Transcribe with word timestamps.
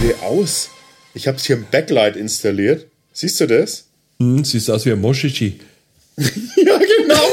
bitte 0.00 0.22
aus? 0.22 0.70
Ich 1.14 1.26
habe 1.26 1.38
hier 1.38 1.56
ein 1.56 1.66
Backlight 1.70 2.16
installiert. 2.16 2.86
Siehst 3.12 3.40
du 3.40 3.46
das? 3.46 3.86
Hm, 4.20 4.44
siehst 4.44 4.70
aus 4.70 4.84
wie 4.86 4.92
ein 4.92 5.00
Moschichi. 5.00 5.60
ja, 6.16 6.78
genau. 6.78 7.26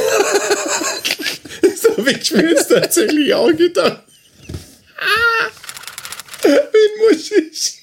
so 1.81 1.97
habe 1.97 2.11
ich 2.11 2.31
mir 2.31 2.49
jetzt 2.49 2.69
tatsächlich 2.69 3.33
auch 3.33 3.51
gedacht. 3.55 4.03
Ah, 4.97 5.47
wie 6.43 7.13
Moschichi. 7.13 7.75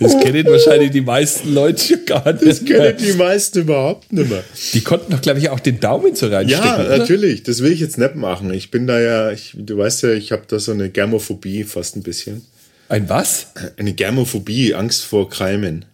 Das 0.00 0.18
kennen 0.20 0.46
wahrscheinlich 0.46 0.90
die 0.90 1.00
meisten 1.00 1.54
Leute 1.54 1.82
schon 1.82 2.04
gar 2.04 2.32
nicht. 2.32 2.46
Das 2.46 2.64
kennen 2.64 2.96
die 2.98 3.12
meisten 3.12 3.60
überhaupt 3.60 4.12
nicht 4.12 4.28
mehr. 4.28 4.44
Die 4.72 4.80
konnten 4.80 5.12
doch, 5.12 5.20
glaube 5.20 5.38
ich, 5.38 5.48
auch 5.50 5.60
den 5.60 5.80
Daumen 5.80 6.14
so 6.14 6.28
reinstecken. 6.28 6.64
Ja, 6.64 6.80
oder? 6.80 6.98
natürlich. 6.98 7.42
Das 7.42 7.62
will 7.62 7.72
ich 7.72 7.80
jetzt 7.80 7.98
nicht 7.98 8.14
machen. 8.16 8.52
Ich 8.52 8.70
bin 8.70 8.86
da 8.86 9.00
ja, 9.00 9.30
ich, 9.30 9.54
du 9.56 9.76
weißt 9.78 10.02
ja, 10.02 10.12
ich 10.12 10.32
habe 10.32 10.42
da 10.46 10.58
so 10.58 10.72
eine 10.72 10.90
Germophobie 10.90 11.64
fast 11.64 11.96
ein 11.96 12.02
bisschen. 12.02 12.42
Ein 12.92 13.08
was? 13.08 13.46
Eine 13.78 13.94
Germophobie, 13.94 14.74
Angst 14.74 15.02
vor 15.04 15.30
Keimen. 15.30 15.86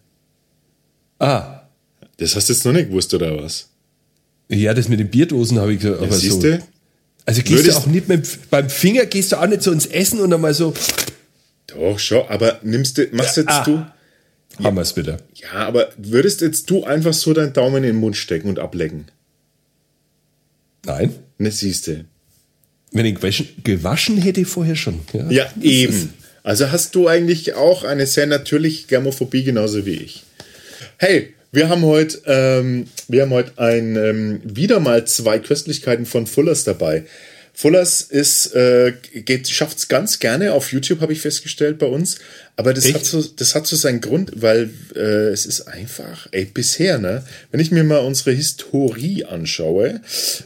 Ah. 1.20 1.60
Das 2.16 2.34
hast 2.34 2.48
du 2.48 2.52
jetzt 2.52 2.64
noch 2.64 2.72
nicht 2.72 2.88
gewusst, 2.88 3.14
oder 3.14 3.40
was? 3.40 3.68
Ja, 4.48 4.74
das 4.74 4.88
mit 4.88 4.98
den 4.98 5.08
Bierdosen 5.08 5.58
habe 5.60 5.74
ich 5.74 5.80
gesagt. 5.80 5.98
Aber 6.02 6.10
Ja, 6.10 6.16
siehst 6.16 6.32
so. 6.34 6.42
du? 6.42 6.58
Also 7.24 7.42
gehst 7.42 7.52
du 7.52 7.56
Würdest- 7.58 7.76
auch 7.78 7.86
nicht 7.86 8.08
mit, 8.08 8.50
beim 8.50 8.68
Finger 8.68 9.06
gehst 9.06 9.30
du 9.30 9.36
auch 9.36 9.46
nicht 9.46 9.62
so 9.62 9.70
ins 9.70 9.86
Essen 9.86 10.18
und 10.20 10.30
dann 10.30 10.40
mal 10.40 10.54
so, 10.54 10.74
Doch, 11.68 11.98
schon. 12.00 12.26
Aber 12.28 12.58
nimmst 12.64 12.98
du, 12.98 13.06
machst 13.12 13.36
jetzt 13.36 13.48
Ah. 13.48 13.62
du, 13.62 13.86
haben 14.64 14.74
wir 14.76 14.80
es 14.82 14.96
wieder. 14.96 15.18
ja, 15.34 15.52
aber 15.52 15.90
würdest 15.98 16.40
jetzt 16.40 16.68
du 16.68 16.82
einfach 16.82 17.12
so 17.12 17.32
deinen 17.32 17.52
Daumen 17.52 17.76
in 17.76 17.82
den 17.84 17.96
Mund 17.96 18.16
stecken 18.16 18.48
und 18.48 18.58
ablecken? 18.58 19.04
Nein. 20.84 21.14
Ne, 21.38 21.52
siehst 21.52 21.86
du. 21.86 22.04
Wenn 22.90 23.06
ich 23.06 23.14
gewaschen, 23.16 23.48
gewaschen 23.62 24.16
hätte 24.16 24.40
ich 24.40 24.48
vorher 24.48 24.74
schon. 24.74 24.98
Ja. 25.12 25.30
Ja, 25.30 25.52
eben. 25.60 26.12
Also 26.42 26.70
hast 26.70 26.94
du 26.94 27.08
eigentlich 27.08 27.54
auch 27.54 27.84
eine 27.84 28.06
sehr 28.06 28.26
natürliche 28.26 28.86
Germophobie, 28.86 29.44
genauso 29.44 29.84
wie 29.86 29.96
ich. 29.96 30.24
Hey, 30.96 31.34
wir 31.52 31.68
haben 31.68 31.82
heute, 31.82 32.20
ähm, 32.26 32.86
wir 33.08 33.22
haben 33.22 33.30
heute 33.30 33.52
ein, 33.56 33.96
ähm, 33.96 34.40
wieder 34.44 34.80
mal 34.80 35.06
zwei 35.06 35.38
Köstlichkeiten 35.38 36.06
von 36.06 36.26
Fullers 36.26 36.64
dabei. 36.64 37.04
Fullers 37.58 38.02
ist, 38.02 38.54
äh, 38.54 38.92
geht, 39.12 39.48
schafft's 39.48 39.88
ganz 39.88 40.20
gerne 40.20 40.52
auf 40.52 40.70
YouTube, 40.70 41.00
habe 41.00 41.12
ich 41.12 41.20
festgestellt 41.20 41.78
bei 41.78 41.86
uns. 41.86 42.18
Aber 42.54 42.72
das 42.72 42.84
Echt? 42.84 42.94
hat 42.94 43.04
so, 43.04 43.20
das 43.20 43.56
hat 43.56 43.66
so 43.66 43.74
seinen 43.74 44.00
Grund, 44.00 44.30
weil 44.36 44.70
äh, 44.94 45.30
es 45.30 45.44
ist 45.44 45.62
einfach, 45.62 46.28
ey, 46.30 46.44
bisher, 46.44 46.98
ne, 46.98 47.24
wenn 47.50 47.58
ich 47.58 47.72
mir 47.72 47.82
mal 47.82 47.98
unsere 47.98 48.30
Historie 48.30 49.24
anschaue, 49.24 50.00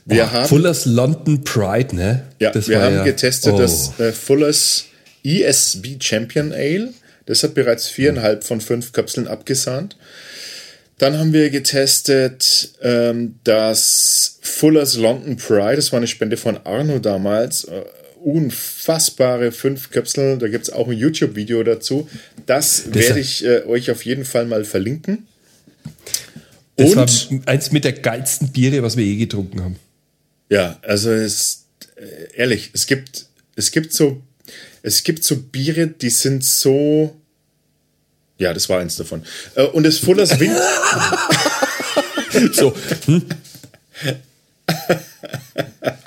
wir 0.06 0.32
haben 0.32 0.48
Fullers 0.48 0.86
London 0.86 1.44
Pride, 1.44 1.94
ne? 1.94 2.22
ja, 2.38 2.54
wir 2.54 2.78
war 2.78 2.84
haben 2.84 3.04
getestet 3.04 3.52
oh. 3.52 3.58
das 3.58 3.98
äh, 4.00 4.12
Fullers 4.12 4.86
ESB 5.24 6.00
Champion 6.00 6.52
Ale. 6.52 6.92
Das 7.26 7.42
hat 7.42 7.54
bereits 7.54 7.88
viereinhalb 7.88 8.44
von 8.44 8.60
fünf 8.60 8.92
Kapseln 8.92 9.28
abgesahnt. 9.28 9.96
Dann 10.98 11.18
haben 11.18 11.32
wir 11.32 11.50
getestet 11.50 12.74
ähm, 12.82 13.36
das 13.44 14.38
Fullers 14.42 14.96
London 14.96 15.36
Pride. 15.36 15.76
Das 15.76 15.92
war 15.92 15.98
eine 15.98 16.06
Spende 16.06 16.36
von 16.36 16.58
Arno 16.64 16.98
damals. 16.98 17.64
Äh, 17.64 17.82
unfassbare 18.22 19.52
fünf 19.52 19.90
Kapseln. 19.90 20.38
Da 20.38 20.48
gibt 20.48 20.64
es 20.64 20.72
auch 20.72 20.88
ein 20.88 20.96
YouTube-Video 20.96 21.62
dazu. 21.62 22.08
Das, 22.46 22.94
werde 22.94 23.20
ich 23.20 23.44
äh, 23.44 23.64
euch 23.64 23.90
auf 23.90 24.04
jeden 24.04 24.24
Fall 24.24 24.46
mal 24.46 24.64
verlinken. 24.64 25.26
Das 26.76 26.90
Und 26.90 26.96
war 26.96 27.52
eins 27.52 27.72
mit 27.72 27.84
der 27.84 27.92
geilsten 27.92 28.48
Biere, 28.48 28.82
was 28.82 28.96
wir 28.96 29.04
je 29.04 29.16
getrunken 29.16 29.62
haben. 29.62 29.76
Ja, 30.50 30.78
also 30.82 31.10
es 31.10 31.64
äh, 31.96 32.36
ehrlich, 32.36 32.70
es 32.74 32.86
gibt 32.86 33.26
es 33.56 33.70
gibt 33.70 33.92
so 33.92 34.22
es 34.82 35.02
gibt 35.04 35.24
so 35.24 35.36
Biere, 35.36 35.86
die 35.88 36.10
sind 36.10 36.44
so 36.44 37.16
ja, 38.38 38.52
das 38.52 38.68
war 38.68 38.80
eins 38.80 38.96
davon. 38.96 39.22
Äh, 39.54 39.62
Und 39.64 39.84
das 39.84 39.98
Fullers 39.98 40.40
Wind 40.40 40.56
So. 42.52 42.74
Hm? 43.06 43.22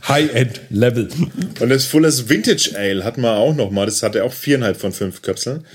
High-End-Level. 0.07 1.09
und 1.59 1.69
das 1.69 1.85
Fullers 1.85 2.29
Vintage 2.29 2.71
Ale 2.77 3.03
hatten 3.03 3.21
wir 3.21 3.35
auch 3.35 3.55
noch 3.55 3.71
mal. 3.71 3.85
Das 3.85 4.03
hatte 4.03 4.23
auch 4.23 4.33
viereinhalb 4.33 4.77
von 4.77 4.91
fünf 4.91 5.21
Köpseln. 5.21 5.65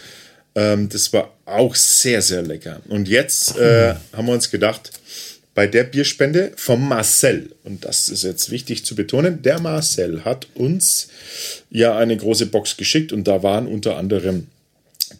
Ähm, 0.54 0.88
das 0.88 1.12
war 1.12 1.32
auch 1.46 1.74
sehr 1.74 2.22
sehr 2.22 2.42
lecker. 2.42 2.80
Und 2.88 3.08
jetzt 3.08 3.56
äh, 3.56 3.94
haben 4.12 4.26
wir 4.26 4.34
uns 4.34 4.50
gedacht, 4.50 4.90
bei 5.60 5.66
der 5.66 5.84
Bierspende 5.84 6.52
vom 6.56 6.88
Marcel 6.88 7.54
und 7.64 7.84
das 7.84 8.08
ist 8.08 8.24
jetzt 8.24 8.50
wichtig 8.50 8.86
zu 8.86 8.94
betonen, 8.94 9.42
der 9.42 9.60
Marcel 9.60 10.24
hat 10.24 10.46
uns 10.54 11.08
ja 11.68 11.98
eine 11.98 12.16
große 12.16 12.46
Box 12.46 12.78
geschickt 12.78 13.12
und 13.12 13.28
da 13.28 13.42
waren 13.42 13.66
unter 13.66 13.98
anderem 13.98 14.46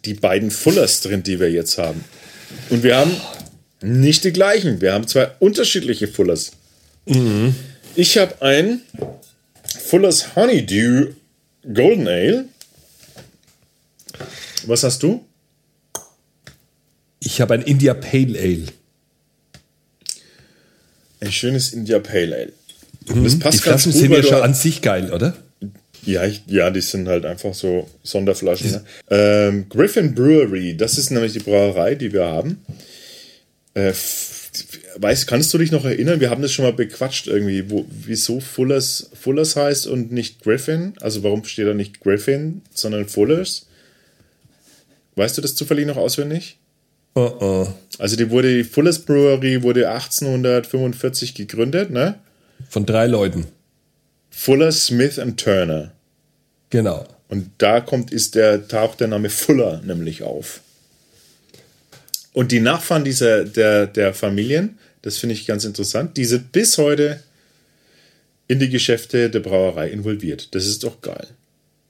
die 0.03 0.15
beiden 0.15 0.49
Fullers 0.49 1.01
drin, 1.01 1.21
die 1.21 1.39
wir 1.39 1.51
jetzt 1.51 1.77
haben. 1.77 2.03
Und 2.71 2.81
wir 2.81 2.97
haben 2.97 3.15
nicht 3.83 4.23
die 4.23 4.33
gleichen. 4.33 4.81
Wir 4.81 4.93
haben 4.93 5.07
zwei 5.07 5.29
unterschiedliche 5.37 6.07
Fullers. 6.07 6.53
Ich 7.95 8.17
habe 8.17 8.41
ein 8.41 8.81
Fullers 9.63 10.35
Honeydew 10.35 11.09
Golden 11.71 12.07
Ale. 12.07 12.45
Was 14.65 14.81
hast 14.81 15.03
du? 15.03 15.23
Ich 17.19 17.39
habe 17.41 17.53
ein 17.53 17.61
India 17.61 17.93
Pale 17.93 18.39
Ale. 18.39 18.80
Ein 21.21 21.31
schönes 21.31 21.71
India 21.71 21.99
Pale 21.99 22.35
Ale. 22.35 22.53
Und 23.07 23.23
das 23.23 23.33
Die 23.33 23.39
passt 23.39 23.63
ganz 23.63 23.83
Flaschen 23.83 23.91
gut, 23.93 24.01
sind 24.01 24.11
ja 24.11 24.23
schon 24.23 24.41
an 24.41 24.53
sich 24.53 24.81
geil, 24.81 25.11
oder? 25.13 25.35
Ja, 26.03 26.25
ich, 26.25 26.43
ja, 26.47 26.71
die 26.71 26.81
sind 26.81 27.07
halt 27.07 27.25
einfach 27.25 27.53
so 27.53 27.89
Sonderflaschen. 28.03 28.71
Ne? 28.71 28.83
Ähm, 29.09 29.69
Griffin 29.69 30.15
Brewery, 30.15 30.75
das 30.75 30.97
ist 30.97 31.11
nämlich 31.11 31.33
die 31.33 31.39
Brauerei, 31.39 31.95
die 31.95 32.11
wir 32.11 32.25
haben. 32.25 32.65
Äh, 33.75 33.93
weißt, 34.97 35.27
kannst 35.27 35.53
du 35.53 35.59
dich 35.59 35.71
noch 35.71 35.85
erinnern? 35.85 36.19
Wir 36.19 36.31
haben 36.31 36.41
das 36.41 36.51
schon 36.51 36.65
mal 36.65 36.73
bequatscht 36.73 37.27
irgendwie, 37.27 37.69
wo, 37.69 37.85
wieso 37.87 38.39
Fullers, 38.39 39.11
Fullers 39.13 39.55
heißt 39.55 39.87
und 39.87 40.11
nicht 40.11 40.41
Griffin? 40.41 40.93
Also 41.01 41.23
warum 41.23 41.43
steht 41.43 41.67
da 41.67 41.73
nicht 41.73 42.01
Griffin, 42.01 42.61
sondern 42.73 43.07
Fullers? 43.07 43.67
Weißt 45.15 45.37
du 45.37 45.41
das 45.41 45.55
zufällig 45.55 45.85
noch 45.85 45.97
auswendig? 45.97 46.57
Oh, 47.13 47.31
oh. 47.39 47.67
Also 47.99 48.15
die 48.15 48.29
wurde, 48.29 48.55
die 48.55 48.63
Fullers 48.63 48.99
Brewery 48.99 49.61
wurde 49.63 49.89
1845 49.89 51.35
gegründet, 51.35 51.91
ne? 51.91 52.15
Von 52.69 52.85
drei 52.85 53.07
Leuten. 53.07 53.47
Fuller, 54.29 54.71
Smith 54.71 55.17
und 55.17 55.39
Turner. 55.39 55.91
Genau. 56.69 57.05
Und 57.27 57.51
da 57.57 57.81
kommt, 57.81 58.11
ist 58.11 58.35
der, 58.35 58.67
taucht 58.67 59.01
der 59.01 59.07
Name 59.07 59.29
Fuller 59.29 59.81
nämlich 59.85 60.23
auf. 60.23 60.61
Und 62.33 62.51
die 62.51 62.61
Nachfahren 62.61 63.03
dieser, 63.03 63.43
der, 63.43 63.87
der 63.87 64.13
Familien, 64.13 64.77
das 65.01 65.17
finde 65.17 65.33
ich 65.33 65.45
ganz 65.45 65.65
interessant, 65.65 66.15
die 66.17 66.25
sind 66.25 66.51
bis 66.51 66.77
heute 66.77 67.21
in 68.47 68.59
die 68.59 68.69
Geschäfte 68.69 69.29
der 69.29 69.39
Brauerei 69.41 69.89
involviert. 69.89 70.53
Das 70.55 70.65
ist 70.65 70.83
doch 70.83 71.01
geil. 71.01 71.27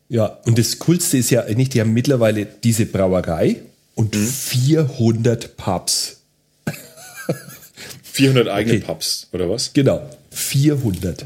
Ja, 0.10 0.26
und 0.46 0.58
das 0.58 0.78
Coolste 0.80 1.18
ist 1.18 1.30
ja 1.30 1.44
eigentlich, 1.44 1.70
die 1.70 1.80
haben 1.80 1.94
mittlerweile 1.94 2.46
diese 2.46 2.86
Brauerei 2.86 3.62
und 4.02 4.16
Mhm. 4.16 4.28
400 4.28 5.58
Pubs. 5.58 6.22
400 8.04 8.48
eigene 8.48 8.78
Okay. 8.78 8.86
Pubs, 8.86 9.28
oder 9.32 9.48
was? 9.50 9.74
Genau, 9.74 10.10
400. 10.32 11.26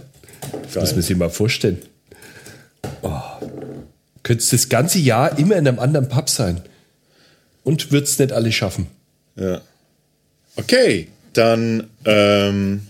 Das 0.74 0.76
muss 0.76 0.92
man 0.94 1.02
sich 1.02 1.16
mal 1.18 1.30
vorstellen. 1.30 1.82
Oh. 3.02 3.22
Könntest 4.24 4.52
das 4.54 4.68
ganze 4.70 5.00
Jahr 5.00 5.38
immer 5.40 5.56
in 5.56 5.68
einem 5.68 5.80
anderen 5.80 6.10
Pub 6.10 6.30
sein. 6.30 6.62
Und 7.64 7.92
würdest 7.92 8.20
nicht 8.20 8.32
alle 8.34 8.52
schaffen. 8.52 8.88
Ja. 9.38 9.62
Okay, 10.58 11.08
dann 11.34 11.88
ähm, 12.06 12.88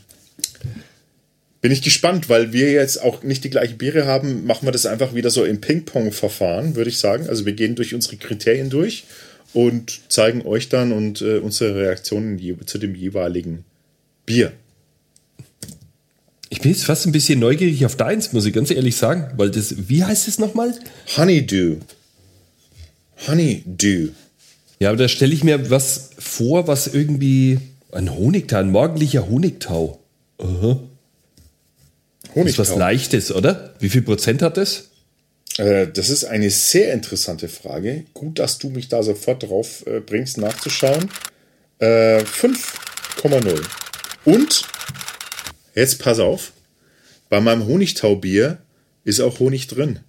bin 1.62 1.72
ich 1.72 1.82
gespannt, 1.82 2.28
weil 2.28 2.54
wir 2.54 2.72
jetzt 2.72 3.02
auch 3.02 3.24
nicht 3.24 3.44
die 3.44 3.50
gleichen 3.50 3.78
Biere 3.78 4.06
haben, 4.06 4.46
machen 4.46 4.68
wir 4.68 4.72
das 4.72 4.86
einfach 4.86 5.14
wieder 5.14 5.30
so 5.30 5.46
im 5.46 5.62
Ping-Pong-Verfahren, 5.62 6.76
würde 6.76 6.90
ich 6.90 6.98
sagen. 6.98 7.30
Also 7.30 7.46
wir 7.46 7.54
gehen 7.54 7.76
durch 7.76 7.94
unsere 7.94 8.18
Kriterien 8.18 8.70
durch 8.70 9.06
und 9.56 10.12
zeigen 10.12 10.46
euch 10.46 10.68
dann 10.68 10.92
und 10.92 11.22
äh, 11.22 11.38
unsere 11.38 11.76
Reaktionen 11.76 12.40
zu 12.68 12.78
dem 12.78 12.94
jeweiligen 12.94 13.64
Bier. 14.26 14.52
Ich 16.50 16.60
bin 16.60 16.72
jetzt 16.72 16.84
fast 16.84 17.06
ein 17.06 17.14
bisschen 17.14 17.40
neugierig 17.40 17.86
auf 17.86 17.96
deins, 17.96 18.34
muss 18.34 18.46
ich 18.46 18.54
ganz 18.54 18.70
ehrlich 18.70 18.98
sagen. 18.98 19.32
Weil 19.38 19.52
das, 19.52 19.90
wie 19.90 20.04
heißt 20.04 20.28
es 20.28 20.40
nochmal? 20.40 20.74
Honeydew. 21.16 21.78
Honeydew. 23.28 24.10
Ja, 24.80 24.90
aber 24.90 24.98
da 24.98 25.08
stelle 25.08 25.34
ich 25.34 25.44
mir 25.44 25.70
was 25.70 26.12
vor, 26.20 26.68
was 26.68 26.88
irgendwie 26.88 27.60
ein 27.94 28.14
Honigtau, 28.14 28.58
ein 28.58 28.72
morgendlicher 28.72 29.30
Honigtau. 29.30 30.00
Aha. 30.38 30.82
Das 32.36 32.46
ist 32.46 32.60
was 32.60 32.72
Honigtau. 32.72 32.78
Leichtes, 32.78 33.32
oder? 33.32 33.74
Wie 33.80 33.90
viel 33.90 34.02
Prozent 34.02 34.42
hat 34.42 34.58
das? 34.58 34.90
Äh, 35.58 35.88
das 35.88 36.10
ist 36.10 36.26
eine 36.26 36.50
sehr 36.50 36.94
interessante 36.94 37.48
Frage. 37.48 38.06
Gut, 38.14 38.40
dass 38.40 38.58
du 38.58 38.70
mich 38.70 38.90
da 38.90 39.04
sofort 39.04 39.44
drauf 39.44 39.86
äh, 39.88 40.00
bringst, 40.00 40.38
nachzuschauen. 40.38 41.10
Äh, 41.80 42.20
5,0. 42.20 43.62
Und, 44.26 44.68
jetzt 45.74 46.00
pass 46.00 46.20
auf, 46.20 46.52
bei 47.30 47.40
meinem 47.42 47.66
Honigtaubier 47.66 48.60
ist 49.04 49.20
auch 49.20 49.40
Honig 49.40 49.68
drin. 49.68 50.00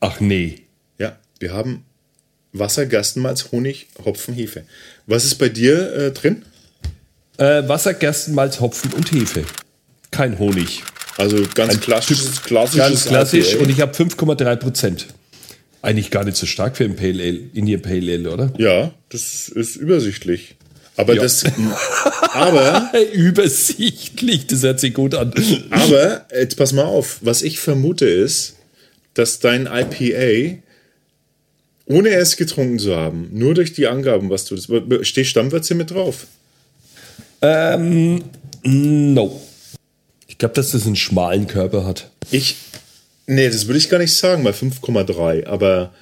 Ach 0.00 0.20
nee. 0.20 0.62
Ja, 0.98 1.18
wir 1.40 1.52
haben 1.52 1.84
Wasser, 2.52 2.86
Gerstenmalz, 2.86 3.50
Honig, 3.52 3.88
Hopfen, 4.04 4.34
Hefe. 4.34 4.64
Was 5.06 5.24
ist 5.24 5.36
bei 5.36 5.48
dir 5.48 5.92
äh, 5.94 6.12
drin? 6.12 6.44
Äh, 7.36 7.66
Wasser, 7.68 7.94
Gerstenmalz, 7.94 8.60
Hopfen 8.60 8.92
und 8.92 9.10
Hefe. 9.12 9.44
Kein 10.10 10.38
Honig. 10.38 10.84
Also 11.16 11.36
ganz 11.54 11.80
klassisches, 11.80 12.42
klassisches 12.42 12.78
Ganz 12.88 13.04
klassisch 13.06 13.54
und 13.56 13.70
ich 13.70 13.80
habe 13.80 13.92
5,3 13.94 14.56
Prozent. 14.56 15.06
Eigentlich 15.82 16.10
gar 16.10 16.24
nicht 16.24 16.36
so 16.36 16.46
stark 16.46 16.76
für 16.76 16.84
ein 16.84 16.96
Pale 16.96 17.22
Ale, 17.22 17.40
Indian 17.52 17.82
Pale 17.82 18.12
Ale, 18.14 18.30
oder? 18.32 18.52
Ja, 18.58 18.92
das 19.10 19.48
ist 19.48 19.76
übersichtlich. 19.76 20.56
Aber 20.96 21.14
Ja. 21.14 21.22
das. 21.22 21.44
aber, 22.32 22.90
Übersichtlich, 23.12 24.46
das 24.46 24.62
hört 24.62 24.80
sich 24.80 24.94
gut 24.94 25.14
an. 25.14 25.32
aber, 25.70 26.26
jetzt 26.32 26.56
pass 26.56 26.72
mal 26.72 26.84
auf, 26.84 27.18
was 27.20 27.42
ich 27.42 27.58
vermute 27.58 28.06
ist, 28.06 28.54
dass 29.14 29.38
dein 29.40 29.66
IPA, 29.66 30.58
ohne 31.86 32.08
es 32.10 32.36
getrunken 32.36 32.78
zu 32.78 32.96
haben, 32.96 33.28
nur 33.32 33.54
durch 33.54 33.72
die 33.72 33.86
Angaben, 33.86 34.30
was 34.30 34.46
du. 34.46 34.56
Steht 35.04 35.26
Stammwürze 35.26 35.74
mit 35.74 35.90
drauf? 35.90 36.26
Ähm, 37.42 38.22
no. 38.62 39.40
Ich 40.34 40.38
glaube, 40.38 40.54
dass 40.56 40.72
das 40.72 40.84
einen 40.84 40.96
schmalen 40.96 41.46
Körper 41.46 41.86
hat. 41.86 42.10
Ich. 42.32 42.56
Nee, 43.28 43.48
das 43.48 43.68
würde 43.68 43.78
ich 43.78 43.88
gar 43.88 43.98
nicht 43.98 44.12
sagen, 44.16 44.42
bei 44.42 44.50
5,3. 44.50 45.46
Aber, 45.46 45.94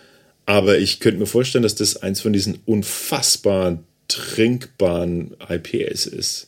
aber 0.46 0.79
ich 0.79 1.00
könnte 1.00 1.20
mir 1.20 1.26
vorstellen, 1.26 1.62
dass 1.64 1.75
das 1.75 1.99
eins 1.99 2.23
von 2.23 2.32
diesen 2.32 2.58
unfassbar 2.64 3.79
trinkbaren 4.08 5.37
IPAs 5.50 6.06
ist, 6.06 6.46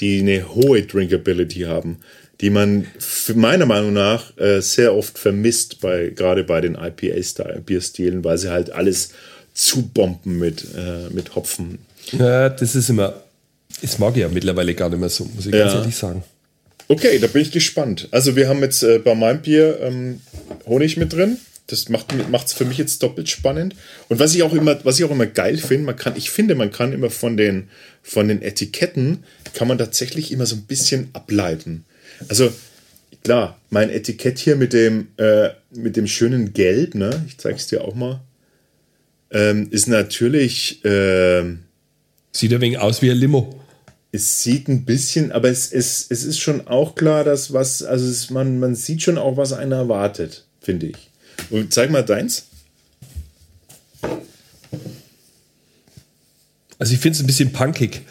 die 0.00 0.18
eine 0.18 0.52
hohe 0.56 0.82
Drinkability 0.82 1.60
haben, 1.60 1.98
die 2.40 2.50
man 2.50 2.88
meiner 3.36 3.66
Meinung 3.66 3.92
nach 3.92 4.36
äh, 4.36 4.60
sehr 4.60 4.96
oft 4.96 5.16
vermisst, 5.16 5.80
bei, 5.80 6.08
gerade 6.08 6.42
bei 6.42 6.60
den 6.60 6.74
IPA-Bierstilen, 6.74 8.24
weil 8.24 8.38
sie 8.38 8.50
halt 8.50 8.72
alles 8.72 9.10
zubomben 9.54 10.36
mit, 10.36 10.64
äh, 10.76 11.08
mit 11.14 11.36
Hopfen. 11.36 11.78
Ja, 12.10 12.48
das 12.48 12.74
ist 12.74 12.90
immer. 12.90 13.14
Das 13.82 14.00
mag 14.00 14.16
ich 14.16 14.22
ja 14.22 14.28
mittlerweile 14.28 14.74
gar 14.74 14.88
nicht 14.90 14.98
mehr 14.98 15.08
so, 15.08 15.24
muss 15.36 15.46
ich 15.46 15.52
ganz 15.52 15.72
Ja. 15.74 15.78
ehrlich 15.78 15.94
sagen. 15.96 16.24
Okay, 16.90 17.20
da 17.20 17.28
bin 17.28 17.42
ich 17.42 17.52
gespannt. 17.52 18.08
Also 18.10 18.34
wir 18.34 18.48
haben 18.48 18.62
jetzt 18.62 18.82
äh, 18.82 18.98
bei 18.98 19.14
meinem 19.14 19.42
Bier 19.42 19.78
ähm, 19.80 20.20
Honig 20.66 20.96
mit 20.96 21.12
drin. 21.12 21.36
Das 21.68 21.88
macht 21.88 22.12
es 22.46 22.52
für 22.52 22.64
mich 22.64 22.78
jetzt 22.78 23.00
doppelt 23.04 23.28
spannend. 23.28 23.76
Und 24.08 24.18
was 24.18 24.34
ich 24.34 24.42
auch 24.42 24.52
immer, 24.52 24.84
was 24.84 24.98
ich 24.98 25.04
auch 25.04 25.12
immer 25.12 25.26
geil 25.26 25.56
finde, 25.58 25.86
man 25.86 25.94
kann, 25.94 26.16
ich 26.16 26.32
finde, 26.32 26.56
man 26.56 26.72
kann 26.72 26.92
immer 26.92 27.08
von 27.08 27.36
den, 27.36 27.68
von 28.02 28.26
den 28.26 28.42
Etiketten 28.42 29.22
kann 29.54 29.68
man 29.68 29.78
tatsächlich 29.78 30.32
immer 30.32 30.46
so 30.46 30.56
ein 30.56 30.62
bisschen 30.62 31.10
ableiten. 31.12 31.84
Also 32.28 32.52
klar, 33.22 33.60
mein 33.70 33.88
Etikett 33.88 34.40
hier 34.40 34.56
mit 34.56 34.72
dem, 34.72 35.12
äh, 35.16 35.50
mit 35.70 35.96
dem 35.96 36.08
schönen 36.08 36.54
Gelb, 36.54 36.96
ne, 36.96 37.24
ich 37.28 37.38
zeige 37.38 37.54
es 37.54 37.68
dir 37.68 37.84
auch 37.84 37.94
mal, 37.94 38.20
ähm, 39.30 39.68
ist 39.70 39.86
natürlich, 39.86 40.80
ähm, 40.82 41.60
Sieht 42.32 42.52
ein 42.52 42.60
wenig 42.60 42.78
aus 42.78 43.00
wie 43.00 43.12
ein 43.12 43.16
Limo. 43.16 43.59
Es 44.12 44.42
sieht 44.42 44.68
ein 44.68 44.84
bisschen, 44.84 45.30
aber 45.32 45.48
es, 45.48 45.72
es, 45.72 46.06
es 46.08 46.24
ist 46.24 46.40
schon 46.40 46.66
auch 46.66 46.94
klar, 46.94 47.24
dass 47.24 47.52
was, 47.52 47.82
also 47.82 48.06
es, 48.06 48.30
man, 48.30 48.58
man 48.58 48.74
sieht 48.74 49.02
schon 49.02 49.18
auch, 49.18 49.36
was 49.36 49.52
einer 49.52 49.76
erwartet, 49.76 50.46
finde 50.60 50.86
ich. 50.86 51.10
Und 51.50 51.72
zeig 51.72 51.90
mal 51.90 52.02
deins. 52.02 52.44
Also 56.78 56.94
ich 56.94 56.98
finde 57.00 57.16
es 57.16 57.22
ein 57.22 57.26
bisschen 57.26 57.52
punkig. 57.52 58.02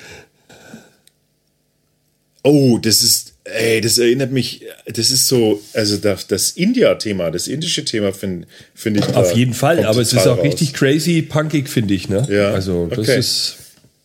Oh, 2.44 2.78
das 2.78 3.02
ist, 3.02 3.34
ey, 3.44 3.82
das 3.82 3.98
erinnert 3.98 4.32
mich, 4.32 4.66
das 4.86 5.12
ist 5.12 5.28
so, 5.28 5.62
also 5.74 5.98
das, 5.98 6.28
das 6.28 6.52
India-Thema, 6.52 7.32
das 7.32 7.48
indische 7.48 7.84
Thema 7.84 8.14
finde 8.14 8.48
find 8.74 8.98
ich. 8.98 9.16
Auf 9.16 9.36
jeden 9.36 9.54
Fall, 9.54 9.84
aber 9.86 10.00
es 10.00 10.14
ist 10.14 10.26
auch 10.28 10.38
raus. 10.38 10.46
richtig 10.46 10.74
crazy 10.74 11.22
punkig, 11.22 11.68
finde 11.68 11.94
ich. 11.94 12.08
Ne? 12.08 12.26
Ja, 12.30 12.52
Also 12.54 12.88
das 12.88 13.00
okay. 13.00 13.20
ist. 13.20 13.58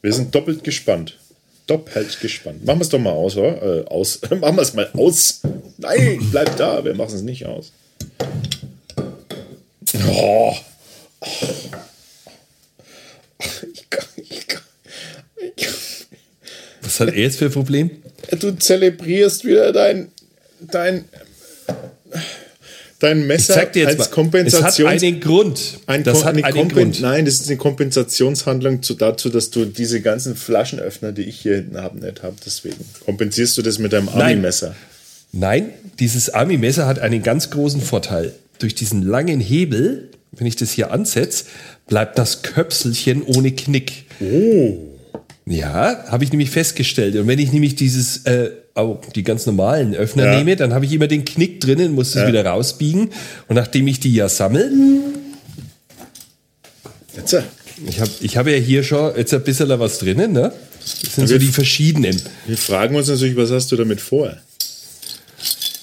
Wir 0.02 0.12
sind 0.12 0.34
doppelt 0.34 0.64
gespannt. 0.64 1.16
Doppelt 1.66 2.20
gespannt. 2.20 2.64
Machen 2.64 2.78
wir 2.78 2.82
es 2.82 2.88
doch 2.90 2.98
mal 2.98 3.12
aus, 3.12 3.36
oder? 3.36 3.80
Äh, 3.80 3.86
aus. 3.86 4.20
machen 4.40 4.56
wir 4.56 4.62
es 4.62 4.74
mal 4.74 4.90
aus. 4.94 5.40
Nein, 5.78 6.18
bleib 6.30 6.56
da, 6.56 6.84
wir 6.84 6.94
machen 6.94 7.14
es 7.14 7.22
nicht 7.22 7.46
aus. 7.46 7.72
Oh. 10.06 10.54
Ich 13.72 13.90
kann, 13.90 14.04
ich 14.16 14.46
kann, 14.46 14.62
ich 15.56 15.68
Was 16.82 17.00
hat 17.00 17.08
er 17.08 17.16
jetzt 17.16 17.38
für 17.38 17.46
ein 17.46 17.52
Problem? 17.52 18.02
kann. 18.28 18.38
Du 18.38 18.52
zelebrierst 18.52 19.44
wieder 19.44 19.72
dein, 19.72 20.10
dein, 20.60 21.04
dein 23.04 23.26
Messer 23.26 23.54
zeig 23.54 23.72
dir 23.72 23.80
jetzt 23.80 23.90
als 23.90 23.98
mal. 23.98 24.02
Es 24.02 24.08
hat 24.08 24.14
Kompensation. 24.14 24.88
einen 24.88 25.20
Grund. 25.20 25.78
Ein 25.86 26.04
das 26.04 26.24
hat 26.24 26.34
eine 26.34 26.44
einen 26.44 26.56
Kompen 26.56 26.76
Grund. 26.76 27.00
Nein, 27.00 27.24
das 27.24 27.34
ist 27.34 27.48
eine 27.48 27.58
Kompensationshandlung 27.58 28.82
zu, 28.82 28.94
dazu, 28.94 29.28
dass 29.28 29.50
du 29.50 29.64
diese 29.64 30.00
ganzen 30.00 30.36
Flaschenöffner, 30.36 31.12
die 31.12 31.22
ich 31.22 31.40
hier 31.40 31.56
hinten 31.56 31.78
habe, 31.78 31.98
nicht 31.98 32.22
habe. 32.22 32.36
Deswegen 32.44 32.84
kompensierst 33.04 33.56
du 33.58 33.62
das 33.62 33.78
mit 33.78 33.92
deinem 33.92 34.06
Nein. 34.06 34.20
Army-Messer. 34.20 34.74
Nein, 35.32 35.70
dieses 35.98 36.30
Army-Messer 36.30 36.86
hat 36.86 36.98
einen 36.98 37.22
ganz 37.22 37.50
großen 37.50 37.80
Vorteil. 37.80 38.32
Durch 38.58 38.74
diesen 38.74 39.02
langen 39.02 39.40
Hebel, 39.40 40.10
wenn 40.32 40.46
ich 40.46 40.56
das 40.56 40.70
hier 40.70 40.92
ansetze, 40.92 41.44
bleibt 41.86 42.18
das 42.18 42.42
Köpselchen 42.42 43.22
ohne 43.22 43.52
Knick. 43.52 44.04
Oh. 44.20 44.78
Ja, 45.46 46.04
habe 46.08 46.24
ich 46.24 46.30
nämlich 46.30 46.50
festgestellt. 46.50 47.16
Und 47.16 47.26
wenn 47.26 47.38
ich 47.38 47.52
nämlich 47.52 47.74
dieses, 47.74 48.24
äh, 48.24 48.50
auch 48.74 49.00
die 49.14 49.22
ganz 49.22 49.46
normalen 49.46 49.94
Öffner 49.94 50.24
Ja. 50.26 50.36
nehme, 50.38 50.56
dann 50.56 50.74
habe 50.74 50.84
ich 50.84 50.92
immer 50.92 51.06
den 51.06 51.24
Knick 51.24 51.60
drinnen, 51.60 51.92
muss 51.94 52.08
es 52.08 52.14
Ja. 52.16 52.26
wieder 52.28 52.44
rausbiegen. 52.44 53.10
Und 53.48 53.56
nachdem 53.56 53.86
ich 53.86 54.00
die 54.00 54.14
ja 54.14 54.28
sammle, 54.28 54.70
Jetzt, 57.16 57.32
äh, 57.32 57.42
ich 57.86 58.00
habe 58.00 58.10
ich 58.20 58.36
hab 58.36 58.46
ja 58.48 58.56
hier 58.56 58.82
schon 58.82 59.16
jetzt 59.16 59.32
ein 59.32 59.44
bisschen 59.44 59.68
was 59.68 59.98
drinnen, 60.00 60.32
ne? 60.32 60.52
Das 61.02 61.14
sind 61.14 61.26
so 61.28 61.34
wir- 61.34 61.38
die 61.38 61.46
verschiedenen. 61.52 62.20
wir 62.46 62.58
fragen 62.58 62.96
uns 62.96 63.06
natürlich, 63.08 63.36
was 63.36 63.50
hast 63.50 63.70
du 63.70 63.76
damit 63.76 64.00
vor? 64.00 64.36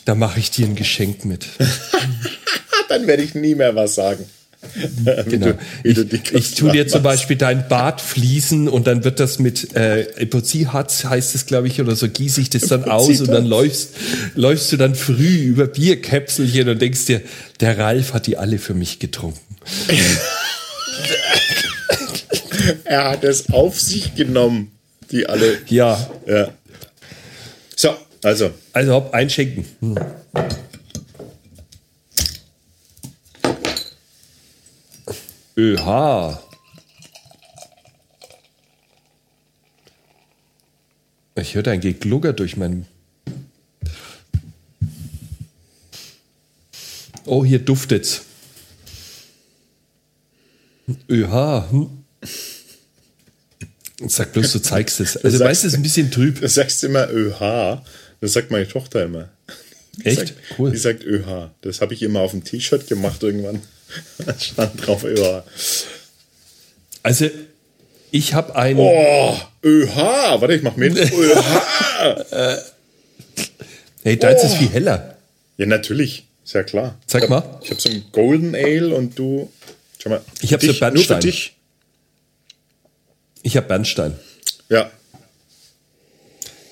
Da 0.03 0.13
mache 0.15 0.39
ich 0.41 0.51
dir 0.51 0.65
ein 0.65 0.75
Geschenk 0.75 1.23
mit. 1.25 1.45
Dann 2.89 3.07
werde 3.07 3.23
ich 3.23 3.33
nie 3.35 3.55
mehr 3.55 3.73
was 3.75 3.95
sagen. 3.95 4.25
Genau. 5.25 5.47
du, 5.47 5.57
ich, 5.83 6.33
ich 6.33 6.55
tue 6.55 6.71
dir 6.71 6.87
zum. 6.87 7.01
Beispiel 7.03 7.35
dein 7.35 7.67
Bad 7.67 7.99
fließen 7.99 8.69
und 8.69 8.85
dann 8.87 9.03
wird 9.03 9.19
das 9.19 9.39
mit 9.39 9.75
äh, 9.75 10.01
Epoxidharz 10.17 11.05
heißt 11.05 11.33
es, 11.35 11.45
glaube 11.45 11.67
ich, 11.67 11.81
oder 11.81 11.95
so 11.95 12.07
gieße 12.07 12.39
ich 12.41 12.49
das 12.49 12.63
dann 12.63 12.83
aus 12.83 13.19
und 13.21 13.29
dann 13.29 13.45
läufst, 13.45 13.95
läufst 14.35 14.71
du 14.71 14.77
dann 14.77 14.93
früh 14.93 15.37
über 15.37 15.65
Bierkäpselchen 15.67 16.69
und 16.69 16.81
denkst 16.81 17.05
dir, 17.05 17.21
der 17.59 17.77
Ralf 17.77 18.13
hat 18.13 18.27
die 18.27 18.37
alle 18.37 18.59
für 18.59 18.73
mich 18.73 18.99
getrunken. 18.99 19.39
Er 22.83 23.09
hat 23.09 23.23
es 23.23 23.51
auf 23.51 23.79
sich 23.79 24.15
genommen, 24.15 24.71
die 25.11 25.25
alle. 25.25 25.57
Ja, 25.67 26.09
Ja. 26.27 26.49
So, 27.75 27.95
also, 28.21 28.51
also 28.73 28.93
hopp, 28.93 29.13
einschenken. 29.13 29.65
Hm. 29.79 29.97
ÖH. 35.57 36.37
Ich 41.35 41.55
höre 41.55 41.67
ein 41.67 41.79
Geglucker 41.81 42.33
durch 42.33 42.57
mein. 42.57 42.85
Oh, 47.25 47.45
hier 47.45 47.59
duftet's. 47.59 48.23
ÖH. 51.09 51.71
Hm. 51.71 51.89
Sag 54.07 54.33
bloß, 54.33 54.51
du 54.53 54.59
zeigst 54.59 54.99
es. 54.99 55.15
Also, 55.17 55.37
sagst- 55.37 55.49
weißt 55.49 55.63
du, 55.63 55.67
es 55.67 55.73
ist 55.73 55.79
ein 55.79 55.83
bisschen 55.83 56.11
trüb. 56.11 56.41
du 56.41 56.47
sagst 56.49 56.83
immer 56.83 57.07
ÖH. 57.09 57.81
Das 58.19 58.33
sagt 58.33 58.51
meine 58.51 58.67
Tochter 58.67 59.03
immer. 59.03 59.29
Die 59.97 60.05
Echt? 60.05 60.19
Sagt, 60.19 60.33
Cool. 60.57 60.71
Die 60.71 60.77
sagt 60.77 61.03
ÖH. 61.03 61.51
Das 61.61 61.81
habe 61.81 61.93
ich 61.93 62.01
immer 62.01 62.21
auf 62.21 62.31
dem 62.31 62.43
T-Shirt 62.43 62.87
gemacht 62.87 63.21
irgendwann. 63.23 63.61
Da 64.25 64.33
stand 64.39 64.85
drauf 64.85 65.03
ÖH. 65.03 65.43
Also, 67.03 67.29
ich 68.11 68.33
habe 68.33 68.55
ein. 68.55 68.77
Oh, 68.77 69.37
ÖH. 69.63 69.95
Warte, 70.41 70.53
ich 70.53 70.61
mach 70.63 70.75
mit. 70.75 70.95
ÖH. 70.97 71.43
Hey, 74.03 74.17
deins 74.17 74.41
Oh. 74.41 74.47
ist 74.47 74.55
viel 74.55 74.69
heller. 74.69 75.17
Ja, 75.57 75.67
natürlich. 75.67 76.25
Ist 76.43 76.53
ja 76.53 76.63
klar. 76.63 76.97
Zeig 77.05 77.23
ich 77.25 77.29
mal. 77.29 77.59
Ich 77.61 77.69
habe 77.69 77.79
so 77.79 77.87
ein 77.89 78.03
Golden 78.11 78.55
Ale 78.55 78.95
und 78.95 79.17
du. 79.19 79.51
Schau 80.01 80.09
mal. 80.09 80.21
Ich 80.41 80.51
hab 80.53 80.59
für 80.61 80.65
so 80.67 80.71
dich, 80.71 80.81
Nur 80.81 80.89
für 80.89 80.93
Bernstein. 81.09 81.19
dich. 81.19 81.55
Ich 83.43 83.57
habe 83.57 83.67
Bernstein. 83.67 84.19
Ja. 84.69 84.89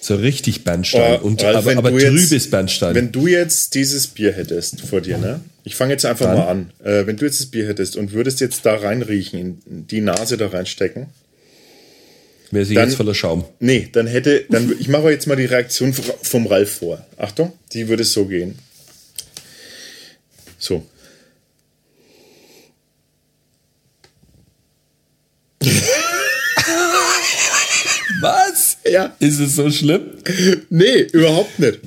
So 0.01 0.15
richtig 0.15 0.63
Bernstein. 0.63 1.20
Oh, 1.22 1.27
und, 1.27 1.44
also 1.44 1.70
aber 1.72 1.77
aber 1.77 1.98
trübes 1.98 2.50
Bernstein. 2.50 2.96
Wenn 2.96 3.12
du 3.12 3.27
jetzt 3.27 3.75
dieses 3.75 4.08
Bier 4.08 4.32
hättest 4.32 4.82
vor 4.82 5.01
dir, 5.01 5.18
ne? 5.18 5.41
Ich 5.63 5.75
fange 5.75 5.91
jetzt 5.91 6.06
einfach 6.06 6.27
Dann? 6.27 6.38
mal 6.38 6.48
an. 6.48 6.72
Äh, 6.84 7.06
wenn 7.06 7.18
du 7.18 7.25
jetzt 7.25 7.41
das 7.41 7.48
Bier 7.48 7.68
hättest 7.68 7.98
und 7.98 8.13
würdest 8.13 8.39
jetzt 8.39 8.65
da 8.65 8.75
reinriechen, 8.75 9.62
in 9.70 9.88
die 9.88 10.01
Nase 10.01 10.38
da 10.38 10.48
reinstecken, 10.48 11.08
Wäre 12.51 12.65
sie 12.65 12.74
dann, 12.74 12.89
jetzt 12.89 12.98
voller 12.98 13.13
Schaum. 13.13 13.46
Nee, 13.60 13.89
dann 13.91 14.08
hätte. 14.08 14.46
Dann, 14.50 14.75
ich 14.79 14.88
mache 14.88 15.12
jetzt 15.12 15.27
mal 15.27 15.36
die 15.36 15.46
Reaktion 15.46 15.94
vom 15.94 16.48
Ralf 16.48 16.77
vor. 16.77 17.06
Achtung, 17.18 17.53
die 17.74 17.88
würde 17.88 18.03
so 18.03 18.25
gehen. 18.25 18.58
So. 20.58 20.84
Was? 28.22 28.69
Ja. 28.86 29.15
Ist 29.19 29.39
es 29.39 29.55
so 29.55 29.69
schlimm? 29.69 30.01
Nee, 30.69 31.07
überhaupt 31.12 31.59
nicht. 31.59 31.79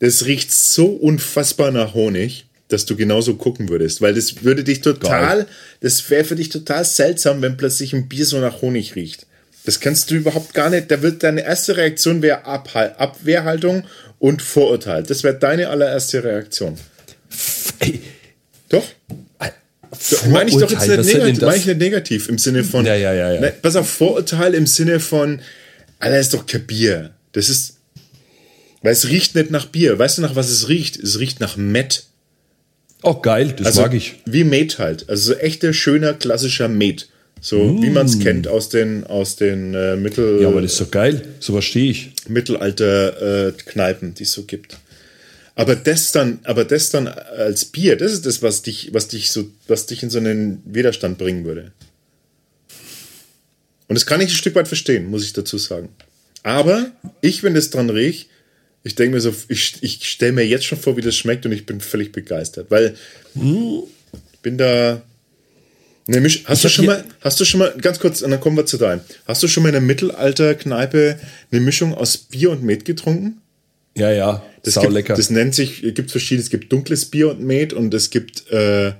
Das 0.00 0.24
riecht 0.26 0.52
so 0.52 0.86
unfassbar 0.86 1.70
nach 1.70 1.94
Honig, 1.94 2.46
dass 2.68 2.86
du 2.86 2.96
genauso 2.96 3.36
gucken 3.36 3.68
würdest, 3.68 4.00
weil 4.02 4.14
das 4.14 4.42
würde 4.42 4.64
dich 4.64 4.80
total, 4.80 5.38
Geil. 5.38 5.46
das 5.80 6.10
wäre 6.10 6.24
für 6.24 6.34
dich 6.36 6.48
total 6.48 6.84
seltsam, 6.84 7.40
wenn 7.40 7.56
plötzlich 7.56 7.92
ein 7.92 8.08
Bier 8.08 8.26
so 8.26 8.38
nach 8.40 8.62
Honig 8.62 8.96
riecht. 8.96 9.26
Das 9.64 9.78
kannst 9.78 10.10
du 10.10 10.16
überhaupt 10.16 10.54
gar 10.54 10.70
nicht. 10.70 10.90
Da 10.90 11.02
wird 11.02 11.22
deine 11.22 11.44
erste 11.44 11.76
Reaktion 11.76 12.20
wäre 12.20 12.44
Abhal 12.46 12.94
Abwehrhaltung 12.98 13.84
und 14.18 14.42
Vorurteil. 14.42 15.04
Das 15.04 15.22
wäre 15.22 15.38
deine 15.38 15.68
allererste 15.68 16.24
Reaktion. 16.24 16.76
Ey, 17.78 18.00
Doch? 18.68 18.84
Meine 20.30 20.50
ich 20.50 20.56
doch 20.56 20.70
jetzt 20.70 20.88
nicht 20.88 20.98
negativ, 21.14 21.42
meine 21.42 21.56
ich 21.56 21.66
nicht 21.66 21.78
negativ 21.78 22.28
im 22.28 22.38
Sinne 22.38 22.64
von. 22.64 22.86
Ja, 22.86 22.94
ja, 22.94 23.12
ja, 23.12 23.32
ja. 23.34 23.40
Ne, 23.40 23.52
pass 23.60 23.76
auf, 23.76 23.88
Vorurteil 23.88 24.54
im 24.54 24.66
Sinne 24.66 25.00
von, 25.00 25.40
Alter, 25.98 26.18
ist 26.18 26.32
doch 26.34 26.46
kein 26.46 26.66
Bier. 26.66 27.10
Das 27.32 27.48
ist. 27.48 27.76
Weil 28.82 28.92
es 28.92 29.08
riecht 29.08 29.34
nicht 29.34 29.50
nach 29.50 29.66
Bier. 29.66 29.98
Weißt 29.98 30.18
du, 30.18 30.22
nach 30.22 30.34
was 30.34 30.50
es 30.50 30.68
riecht? 30.68 30.96
Es 30.96 31.18
riecht 31.20 31.40
nach 31.40 31.56
Met. 31.56 32.04
Oh, 33.02 33.14
geil, 33.14 33.54
das 33.56 33.66
Also 33.66 33.82
mag 33.82 33.94
ich. 33.94 34.14
wie 34.26 34.44
Met 34.44 34.78
halt. 34.78 35.08
Also 35.08 35.32
so 35.34 35.38
echter, 35.38 35.72
schöner, 35.72 36.14
klassischer 36.14 36.68
Met. 36.68 37.08
So 37.40 37.82
wie 37.82 37.90
man 37.90 38.06
es 38.06 38.20
kennt 38.20 38.46
aus 38.46 38.68
den, 38.68 39.04
aus 39.04 39.34
den 39.34 39.74
äh, 39.74 39.96
Mittel, 39.96 40.38
Mm. 40.38 40.42
Ja, 40.42 40.48
aber 40.48 40.62
das 40.62 40.72
ist 40.72 40.80
doch 40.80 40.90
geil. 40.92 41.22
So 41.40 41.52
verstehe 41.54 41.90
ich. 41.90 42.12
Mittelalter-Kneipen, 42.28 44.14
die 44.14 44.22
es 44.22 44.32
so 44.32 44.44
gibt. 44.44 44.78
Aber 45.54 45.76
das 45.76 46.12
dann, 46.12 46.40
aber 46.44 46.64
das 46.64 46.90
dann 46.90 47.08
als 47.08 47.66
Bier, 47.66 47.96
das 47.96 48.12
ist 48.12 48.24
das, 48.24 48.42
was 48.42 48.62
dich, 48.62 48.94
was 48.94 49.08
dich 49.08 49.30
so, 49.30 49.50
was 49.68 49.86
dich 49.86 50.02
in 50.02 50.10
so 50.10 50.18
einen 50.18 50.62
Widerstand 50.64 51.18
bringen 51.18 51.44
würde. 51.44 51.72
Und 53.88 53.94
das 53.94 54.06
kann 54.06 54.22
ich 54.22 54.30
ein 54.30 54.36
Stück 54.36 54.54
weit 54.54 54.68
verstehen, 54.68 55.10
muss 55.10 55.24
ich 55.24 55.34
dazu 55.34 55.58
sagen. 55.58 55.90
Aber 56.42 56.90
ich, 57.20 57.42
wenn 57.42 57.54
das 57.54 57.70
dran 57.70 57.90
riech, 57.90 58.28
ich 58.84 58.94
denke 58.94 59.14
mir 59.14 59.20
so, 59.20 59.34
ich, 59.48 59.82
ich 59.82 60.08
stelle 60.08 60.32
mir 60.32 60.46
jetzt 60.46 60.64
schon 60.64 60.78
vor, 60.78 60.96
wie 60.96 61.02
das 61.02 61.14
schmeckt 61.14 61.46
und 61.46 61.52
ich 61.52 61.66
bin 61.66 61.80
völlig 61.80 62.10
begeistert, 62.12 62.70
weil 62.70 62.96
ich 63.34 64.38
bin 64.40 64.58
da. 64.58 65.02
Ne, 66.08 66.20
Misch, 66.20 66.42
hast 66.46 66.64
du 66.64 66.68
hab 66.68 66.74
schon 66.74 66.86
mal, 66.86 67.04
hast 67.20 67.38
du 67.38 67.44
schon 67.44 67.60
mal, 67.60 67.74
ganz 67.80 68.00
kurz, 68.00 68.22
und 68.22 68.32
dann 68.32 68.40
kommen 68.40 68.56
wir 68.56 68.66
zu 68.66 68.76
deinem. 68.76 69.02
Hast 69.24 69.42
du 69.42 69.46
schon 69.46 69.62
mal 69.62 69.68
in 69.68 69.76
einer 69.76 69.86
Mittelalter-Kneipe 69.86 71.20
eine 71.52 71.60
Mischung 71.60 71.94
aus 71.94 72.16
Bier 72.16 72.50
und 72.50 72.64
Met 72.64 72.84
getrunken? 72.84 73.40
Ja, 73.96 74.10
ja, 74.10 74.42
Das, 74.62 74.74
sau 74.74 74.82
gibt, 74.82 74.94
lecker. 74.94 75.14
das 75.14 75.30
nennt 75.30 75.54
sich, 75.54 75.82
gibt 75.94 76.10
verschiedene, 76.10 76.42
es 76.42 76.50
gibt 76.50 76.72
dunkles 76.72 77.06
Bier 77.06 77.30
und 77.30 77.40
Met 77.40 77.72
und 77.72 77.92
es 77.92 78.10
gibt, 78.10 78.50
äh, 78.50 78.92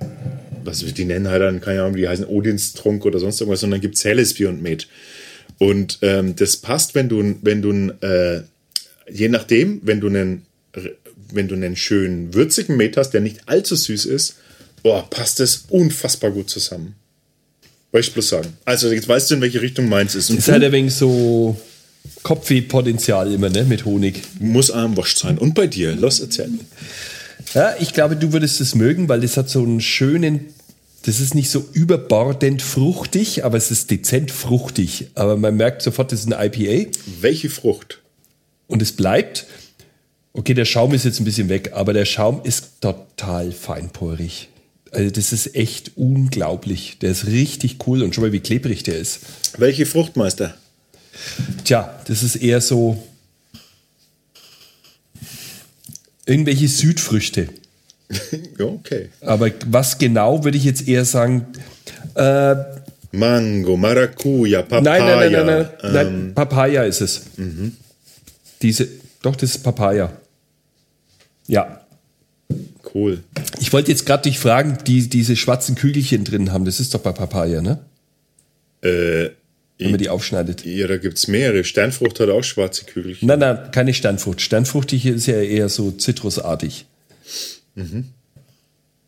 was 0.63 0.79
die 0.79 1.05
nennen 1.05 1.27
halt 1.27 1.41
dann, 1.41 1.61
keine 1.61 1.81
Ahnung, 1.81 1.95
wie 1.95 2.01
die 2.01 2.07
heißen, 2.07 2.25
Odinstrunk 2.25 3.05
oder 3.05 3.19
sonst 3.19 3.41
irgendwas, 3.41 3.63
und 3.63 3.71
dann 3.71 3.81
gibt 3.81 3.95
es 3.95 4.05
helles 4.05 4.35
Bier 4.35 4.49
und 4.49 4.61
Met. 4.61 4.87
Und 5.57 5.99
ähm, 6.01 6.35
das 6.35 6.57
passt, 6.57 6.95
wenn 6.95 7.09
du, 7.09 7.35
wenn 7.41 7.61
du, 7.61 7.71
ein, 7.71 8.01
äh, 8.01 8.41
je 9.11 9.29
nachdem, 9.29 9.81
wenn 9.83 9.99
du 9.99 10.07
einen, 10.07 10.45
wenn 11.31 11.47
du 11.47 11.55
einen 11.55 11.75
schönen 11.75 12.33
würzigen 12.33 12.77
Met 12.77 12.97
hast, 12.97 13.11
der 13.11 13.21
nicht 13.21 13.41
allzu 13.47 13.75
süß 13.75 14.05
ist, 14.05 14.35
boah, 14.83 15.09
passt 15.09 15.39
das 15.39 15.65
unfassbar 15.69 16.31
gut 16.31 16.49
zusammen. 16.49 16.95
Wollte 17.91 18.07
ich 18.07 18.13
bloß 18.13 18.29
sagen. 18.29 18.57
Also, 18.65 18.91
jetzt 18.91 19.07
weißt 19.07 19.31
du, 19.31 19.35
in 19.35 19.41
welche 19.41 19.61
Richtung 19.61 19.87
meins 19.87 20.15
ist. 20.15 20.29
Und 20.29 20.39
ist 20.39 20.47
halt 20.51 20.63
ein 20.63 20.71
wenig 20.71 20.93
so 20.93 21.59
Kopfweh-Potenzial 22.23 23.31
immer, 23.31 23.49
ne, 23.49 23.63
mit 23.63 23.85
Honig. 23.85 24.21
muss 24.39 24.71
armwascht 24.71 25.17
sein. 25.17 25.37
Und 25.37 25.53
bei 25.55 25.67
dir, 25.67 25.95
los 25.95 26.19
erzählen. 26.19 26.59
Ja, 27.53 27.75
ich 27.79 27.93
glaube, 27.93 28.15
du 28.15 28.33
würdest 28.33 28.61
es 28.61 28.75
mögen, 28.75 29.09
weil 29.09 29.21
das 29.21 29.37
hat 29.37 29.49
so 29.49 29.61
einen 29.61 29.81
schönen, 29.81 30.45
das 31.05 31.19
ist 31.19 31.35
nicht 31.35 31.49
so 31.49 31.65
überbordend 31.73 32.61
fruchtig, 32.61 33.43
aber 33.43 33.57
es 33.57 33.69
ist 33.71 33.91
dezent 33.91 34.31
fruchtig. 34.31 35.07
Aber 35.15 35.35
man 35.37 35.55
merkt 35.57 35.81
sofort, 35.81 36.11
das 36.11 36.21
ist 36.21 36.33
ein 36.33 36.51
IPA 36.51 36.89
Welche 37.21 37.49
Frucht? 37.49 37.99
und 38.67 38.81
es 38.81 38.93
bleibt. 38.93 39.45
Okay, 40.31 40.53
der 40.55 40.65
Schaum 40.65 40.93
ist 40.93 41.05
jetzt 41.05 41.19
ein 41.19 41.25
bisschen 41.25 41.49
weg, 41.49 41.71
aber 41.75 41.93
der 41.93 42.05
Schaum 42.05 42.41
ist 42.43 42.81
total 42.81 43.51
feinporig. 43.51 44.49
Also 44.91 45.11
das 45.11 45.31
ist 45.33 45.55
echt 45.55 45.91
unglaublich. 45.95 46.97
Der 47.01 47.11
ist 47.11 47.27
richtig 47.27 47.77
cool 47.85 48.01
und 48.01 48.15
schon 48.15 48.23
mal 48.23 48.31
wie 48.31 48.39
klebrig 48.39 48.83
der 48.83 48.97
ist. 48.97 49.19
Welche 49.57 49.85
Fruchtmeister? 49.85 50.55
Tja, 51.63 51.99
das 52.07 52.23
ist 52.23 52.35
eher 52.35 52.61
so 52.61 53.01
irgendwelche 56.25 56.67
Südfrüchte. 56.67 57.49
Okay. 58.59 59.09
Aber 59.21 59.49
was 59.65 59.97
genau 59.97 60.43
würde 60.43 60.57
ich 60.57 60.63
jetzt 60.63 60.87
eher 60.87 61.03
sagen? 61.03 61.47
Äh, 62.13 62.55
Mango, 63.11 63.75
Maracuja, 63.75 64.61
Papaya. 64.61 64.81
nein, 64.81 65.05
nein, 65.05 65.31
nein, 65.31 65.31
nein, 65.31 65.45
nein, 65.45 65.67
ähm, 65.83 65.93
nein, 65.93 66.33
Papaya 66.35 66.83
ist 66.83 67.01
es. 67.01 67.21
Diese, 68.61 68.87
doch, 69.21 69.35
das 69.35 69.55
ist 69.55 69.63
Papaya. 69.63 70.11
Ja. 71.47 71.81
Cool. 72.93 73.23
Ich 73.59 73.73
wollte 73.73 73.91
jetzt 73.91 74.05
gerade 74.05 74.23
dich 74.23 74.37
fragen, 74.37 74.77
die 74.85 75.09
diese 75.09 75.35
schwarzen 75.35 75.75
Kügelchen 75.75 76.23
drin 76.23 76.51
haben, 76.51 76.65
das 76.65 76.79
ist 76.79 76.93
doch 76.93 77.01
bei 77.01 77.11
Papaya, 77.11 77.61
ne? 77.61 77.79
Äh, 78.81 79.29
Wenn 79.79 79.91
man 79.91 79.97
die 79.99 80.09
aufschneidet. 80.09 80.65
ja, 80.65 80.87
da 80.87 80.97
gibt 80.97 81.17
es 81.17 81.27
mehrere. 81.27 81.63
Sternfrucht 81.63 82.19
hat 82.19 82.29
auch 82.29 82.43
schwarze 82.43 82.85
Kügelchen. 82.85 83.27
Nein, 83.27 83.39
nein, 83.39 83.71
keine 83.71 83.93
Sternfrucht. 83.93 84.39
Sternfruchtig 84.39 85.05
ist 85.05 85.25
ja 85.25 85.41
eher 85.41 85.67
so 85.67 85.91
zitrusartig. 85.91 86.85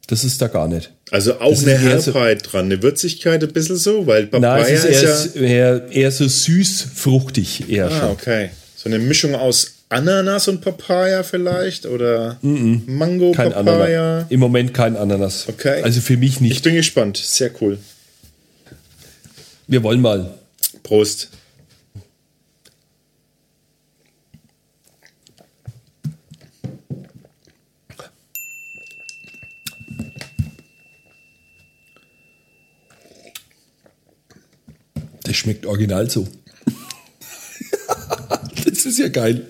Das 0.07 0.23
ist 0.23 0.41
da 0.41 0.47
gar 0.47 0.67
nicht. 0.67 0.91
Also 1.11 1.39
auch 1.39 1.51
Das 1.51 1.63
eine 1.63 1.71
eher 1.73 1.99
so- 2.01 2.13
Herbheit 2.13 2.51
dran, 2.51 2.65
eine 2.65 2.81
Würzigkeit 2.83 3.43
ein 3.43 3.53
bisschen 3.53 3.75
so, 3.77 4.05
weil 4.07 4.27
Papaya 4.27 4.63
Nein, 4.63 4.73
ist, 4.73 4.85
ist 4.85 5.35
eher, 5.35 5.41
ja. 5.41 5.47
eher, 5.47 5.91
eher 5.91 6.11
so 6.11 6.27
süß-fruchtig 6.27 7.69
eher 7.69 7.87
Ah, 7.87 7.99
schon. 7.99 8.09
okay. 8.09 8.49
So 8.75 8.89
eine 8.89 8.99
Mischung 8.99 9.33
aus 9.35 9.71
Ananas 9.89 10.47
und 10.47 10.61
Papaya 10.61 11.23
vielleicht? 11.23 11.85
Oder 11.85 12.37
Mango, 12.41 13.31
Kein 13.31 13.51
Papaya? 13.51 14.09
Ananas. 14.17 14.25
Im 14.31 14.39
Moment 14.39 14.73
kein 14.73 14.95
Ananas. 14.97 15.45
Okay. 15.47 15.81
Also 15.83 16.01
für 16.01 16.17
mich 16.17 16.35
Ich 16.35 16.41
nicht. 16.41 16.63
bin 16.63 16.75
gespannt. 16.75 17.17
Sehr 17.17 17.51
cool. 17.61 17.77
Wir 19.67 19.81
wollen 19.83 20.01
mal. 20.01 20.31
Prost. 20.85 21.29
Das 35.23 35.35
schmeckt 35.35 35.65
original 35.65 36.07
so. 36.07 36.27
das 38.63 38.85
ist 38.85 38.99
ja 38.99 39.07
geil. 39.07 39.47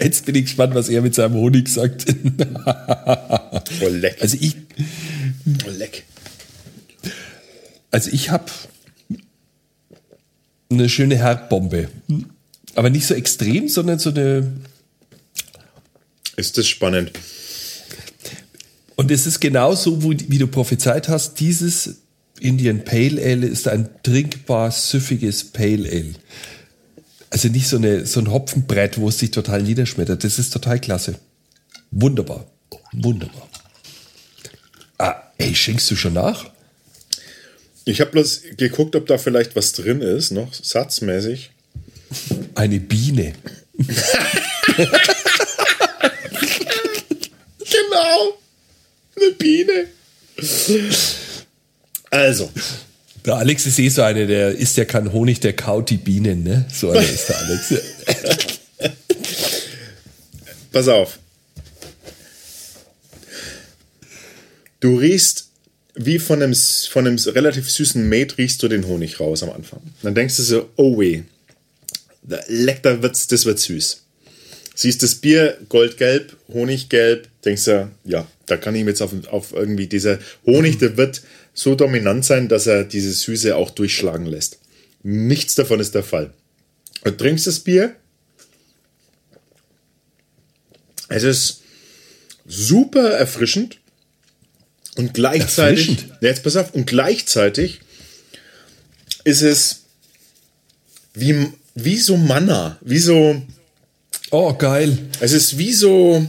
Jetzt 0.00 0.24
bin 0.24 0.34
ich 0.34 0.44
gespannt, 0.44 0.74
was 0.74 0.88
er 0.88 1.02
mit 1.02 1.14
seinem 1.14 1.34
Honig 1.34 1.68
sagt. 1.68 2.06
Voll 3.78 3.96
leck. 3.96 4.16
Also 4.22 4.38
ich, 4.40 4.56
Voll 5.62 5.74
leck. 5.74 6.04
Also 8.00 8.12
ich 8.12 8.30
habe 8.30 8.46
eine 10.70 10.88
schöne 10.88 11.18
Herdbombe. 11.18 11.90
Aber 12.74 12.88
nicht 12.88 13.06
so 13.06 13.12
extrem, 13.12 13.68
sondern 13.68 13.98
so 13.98 14.08
eine. 14.08 14.50
Ist 16.36 16.56
das 16.56 16.66
spannend. 16.66 17.12
Und 18.96 19.10
es 19.10 19.26
ist 19.26 19.40
genauso, 19.40 20.02
wie 20.02 20.38
du 20.38 20.46
prophezeit 20.46 21.10
hast, 21.10 21.40
dieses 21.40 21.96
Indian 22.38 22.84
Pale 22.86 23.20
Ale 23.22 23.46
ist 23.46 23.68
ein 23.68 23.90
trinkbar 24.02 24.70
süffiges 24.70 25.44
Pale 25.44 25.86
Ale. 25.86 26.14
Also 27.28 27.48
nicht 27.48 27.68
so, 27.68 27.76
eine, 27.76 28.06
so 28.06 28.20
ein 28.20 28.30
Hopfenbrett, 28.30 28.98
wo 28.98 29.10
es 29.10 29.18
sich 29.18 29.30
total 29.30 29.62
niederschmettert. 29.62 30.24
Das 30.24 30.38
ist 30.38 30.54
total 30.54 30.80
klasse. 30.80 31.16
Wunderbar. 31.90 32.46
Wunderbar. 32.92 33.46
Ah, 34.96 35.16
ey, 35.36 35.54
schenkst 35.54 35.90
du 35.90 35.96
schon 35.96 36.14
nach? 36.14 36.50
Ich 37.84 38.00
habe 38.00 38.10
bloß 38.12 38.42
geguckt, 38.56 38.94
ob 38.96 39.06
da 39.06 39.18
vielleicht 39.18 39.56
was 39.56 39.72
drin 39.72 40.00
ist, 40.02 40.30
noch 40.30 40.52
satzmäßig. 40.54 41.50
Eine 42.54 42.80
Biene. 42.80 43.34
Genau. 47.58 48.38
Eine 49.16 49.32
Biene. 49.32 49.86
Also, 52.10 52.50
Der 53.24 53.34
Alex 53.36 53.66
ist 53.66 53.78
eh 53.78 53.88
so 53.88 54.02
eine, 54.02 54.26
der 54.26 54.52
isst 54.52 54.76
ja 54.76 54.84
kein 54.84 55.12
Honig, 55.12 55.40
der 55.40 55.52
kaut 55.54 55.90
die 55.90 55.96
Bienen, 55.98 56.42
ne? 56.42 56.64
So 56.72 56.90
einer 56.90 57.02
ist 57.02 57.28
der 57.28 57.38
Alex. 57.38 57.74
pass 60.72 60.88
auf. 60.88 61.18
Du 64.80 64.96
riechst 64.96 65.49
wie 65.94 66.18
von 66.18 66.42
einem, 66.42 66.54
von 66.54 67.06
einem 67.06 67.18
relativ 67.18 67.70
süßen 67.70 68.08
Met 68.08 68.38
riechst 68.38 68.62
du 68.62 68.68
den 68.68 68.86
Honig 68.86 69.20
raus 69.20 69.42
am 69.42 69.50
Anfang. 69.50 69.80
Dann 70.02 70.14
denkst 70.14 70.36
du 70.36 70.42
so, 70.42 70.70
oh 70.76 70.98
weh, 70.98 71.22
leck, 72.48 72.82
da 72.82 73.02
wird's, 73.02 73.26
das 73.26 73.44
wird 73.44 73.58
süß. 73.58 74.02
Siehst 74.74 75.02
das 75.02 75.16
Bier 75.16 75.58
goldgelb, 75.68 76.36
Honiggelb, 76.48 77.28
denkst 77.44 77.64
du, 77.64 77.90
ja, 78.04 78.26
da 78.46 78.56
kann 78.56 78.74
ich 78.74 78.86
jetzt 78.86 79.02
auf, 79.02 79.12
auf 79.30 79.52
irgendwie 79.52 79.86
dieser 79.86 80.18
Honig, 80.46 80.78
der 80.78 80.96
wird 80.96 81.22
so 81.52 81.74
dominant 81.74 82.24
sein, 82.24 82.48
dass 82.48 82.66
er 82.66 82.84
diese 82.84 83.12
Süße 83.12 83.56
auch 83.56 83.70
durchschlagen 83.70 84.26
lässt. 84.26 84.58
Nichts 85.02 85.54
davon 85.54 85.80
ist 85.80 85.94
der 85.94 86.02
Fall. 86.02 86.32
Du 87.04 87.10
trinkst 87.10 87.46
das 87.46 87.60
Bier. 87.60 87.94
Es 91.08 91.24
ist 91.24 91.62
super 92.46 93.10
erfrischend 93.10 93.79
und 95.00 95.14
gleichzeitig. 95.14 95.96
Jetzt 96.20 96.42
pass 96.42 96.56
auf, 96.56 96.74
und 96.74 96.86
gleichzeitig 96.86 97.80
ist 99.24 99.42
es 99.42 99.80
wie, 101.14 101.48
wie 101.74 101.98
so 101.98 102.16
Manna, 102.16 102.78
wie 102.82 102.98
so. 102.98 103.42
Oh, 104.30 104.54
geil. 104.54 104.96
Es 105.20 105.32
ist 105.32 105.58
wie 105.58 105.72
so. 105.72 106.24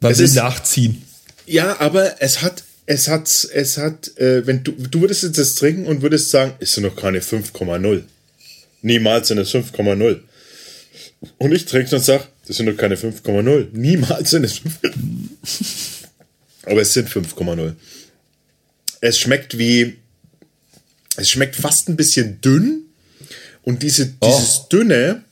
Man 0.00 0.12
Es 0.12 0.18
will 0.18 0.24
ist- 0.26 0.34
nachziehen. 0.36 1.02
Ja, 1.46 1.80
aber 1.80 2.20
es 2.20 2.42
hat, 2.42 2.62
es 2.86 3.08
hat, 3.08 3.26
es 3.52 3.78
hat, 3.78 4.16
äh, 4.18 4.46
wenn 4.46 4.62
du, 4.62 4.72
du 4.72 5.00
würdest 5.00 5.22
jetzt 5.22 5.38
das 5.38 5.54
trinken 5.54 5.86
und 5.86 6.02
würdest 6.02 6.30
sagen, 6.30 6.52
ist 6.60 6.76
ja 6.76 6.82
noch 6.82 6.94
keine 6.94 7.20
5,0. 7.20 8.04
Niemals 8.82 9.28
sind 9.28 9.38
es 9.38 9.50
5,0. 9.54 10.20
Und 11.38 11.52
ich 11.52 11.64
trinke 11.64 11.96
und 11.96 12.02
sag, 12.04 12.28
das 12.48 12.56
sind 12.56 12.66
noch 12.66 12.76
keine 12.76 12.96
5,0. 12.96 13.68
Niemals 13.72 14.30
sind 14.30 14.44
es 14.44 14.58
5. 14.58 14.78
aber 16.64 16.80
es 16.80 16.92
sind 16.94 17.08
5,0. 17.08 17.74
Es 19.00 19.18
schmeckt 19.18 19.58
wie, 19.58 19.96
es 21.16 21.30
schmeckt 21.30 21.56
fast 21.56 21.88
ein 21.88 21.96
bisschen 21.96 22.40
dünn. 22.40 22.82
Und 23.62 23.82
diese, 23.82 24.06
dieses 24.06 24.68
Dünne, 24.70 25.22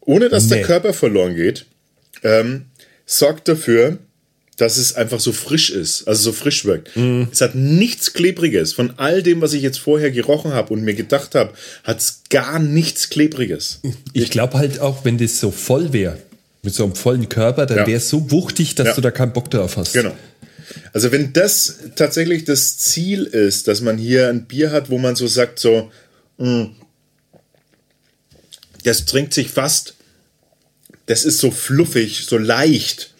ohne 0.00 0.28
dass 0.30 0.48
der 0.48 0.58
Nee. 0.58 0.64
Körper 0.64 0.94
verloren 0.94 1.36
geht, 1.36 1.66
ähm, 2.22 2.66
sorgt 3.04 3.48
dafür, 3.48 3.98
dass 4.56 4.76
es 4.78 4.94
einfach 4.94 5.20
so 5.20 5.32
frisch 5.32 5.70
ist, 5.70 6.06
also 6.08 6.22
so 6.22 6.32
frisch 6.32 6.64
wirkt. 6.64 6.90
Es 7.32 7.40
hat 7.40 7.54
nichts 7.54 8.12
Klebriges. 8.12 8.72
Von 8.74 8.94
all 8.98 9.22
dem, 9.22 9.40
was 9.40 9.52
ich 9.54 9.62
jetzt 9.62 9.78
vorher 9.78 10.10
gerochen 10.10 10.52
habe 10.52 10.72
und 10.72 10.82
mir 10.82 10.94
gedacht 10.94 11.34
habe, 11.34 11.52
hat 11.84 12.00
es 12.00 12.22
gar 12.30 12.58
nichts 12.58 13.08
Klebriges. 13.10 13.80
Ich 14.12 14.30
glaube 14.30 14.58
halt 14.58 14.80
auch, 14.80 15.04
wenn 15.04 15.16
das 15.18 15.40
so 15.40 15.50
voll 15.50 15.92
wäre, 15.94 16.18
mit 16.62 16.74
so 16.74 16.84
einem 16.84 16.94
vollen 16.94 17.28
Körper, 17.28 17.66
dann 17.66 17.78
Ja. 17.78 17.86
wäre 17.86 17.98
es 17.98 18.08
so 18.10 18.30
wuchtig, 18.30 18.74
dass 18.74 18.88
Ja. 18.88 18.94
du 18.94 19.00
da 19.00 19.10
keinen 19.10 19.32
Bock 19.32 19.50
drauf 19.50 19.76
hast. 19.76 19.92
Genau. 19.94 20.14
Also 20.92 21.10
wenn 21.10 21.32
das 21.32 21.78
tatsächlich 21.96 22.44
das 22.44 22.76
Ziel 22.78 23.24
ist, 23.24 23.66
dass 23.68 23.80
man 23.80 23.98
hier 23.98 24.28
ein 24.28 24.46
Bier 24.46 24.70
hat, 24.70 24.90
wo 24.90 24.98
man 24.98 25.16
so 25.16 25.26
sagt, 25.26 25.58
so, 25.58 25.90
mh, 26.38 26.70
das 28.84 29.04
trinkt 29.04 29.34
sich 29.34 29.48
fast, 29.50 29.94
das 31.06 31.24
ist 31.24 31.38
so 31.38 31.50
fluffig, 31.50 32.24
so 32.28 32.38
leicht. 32.38 33.14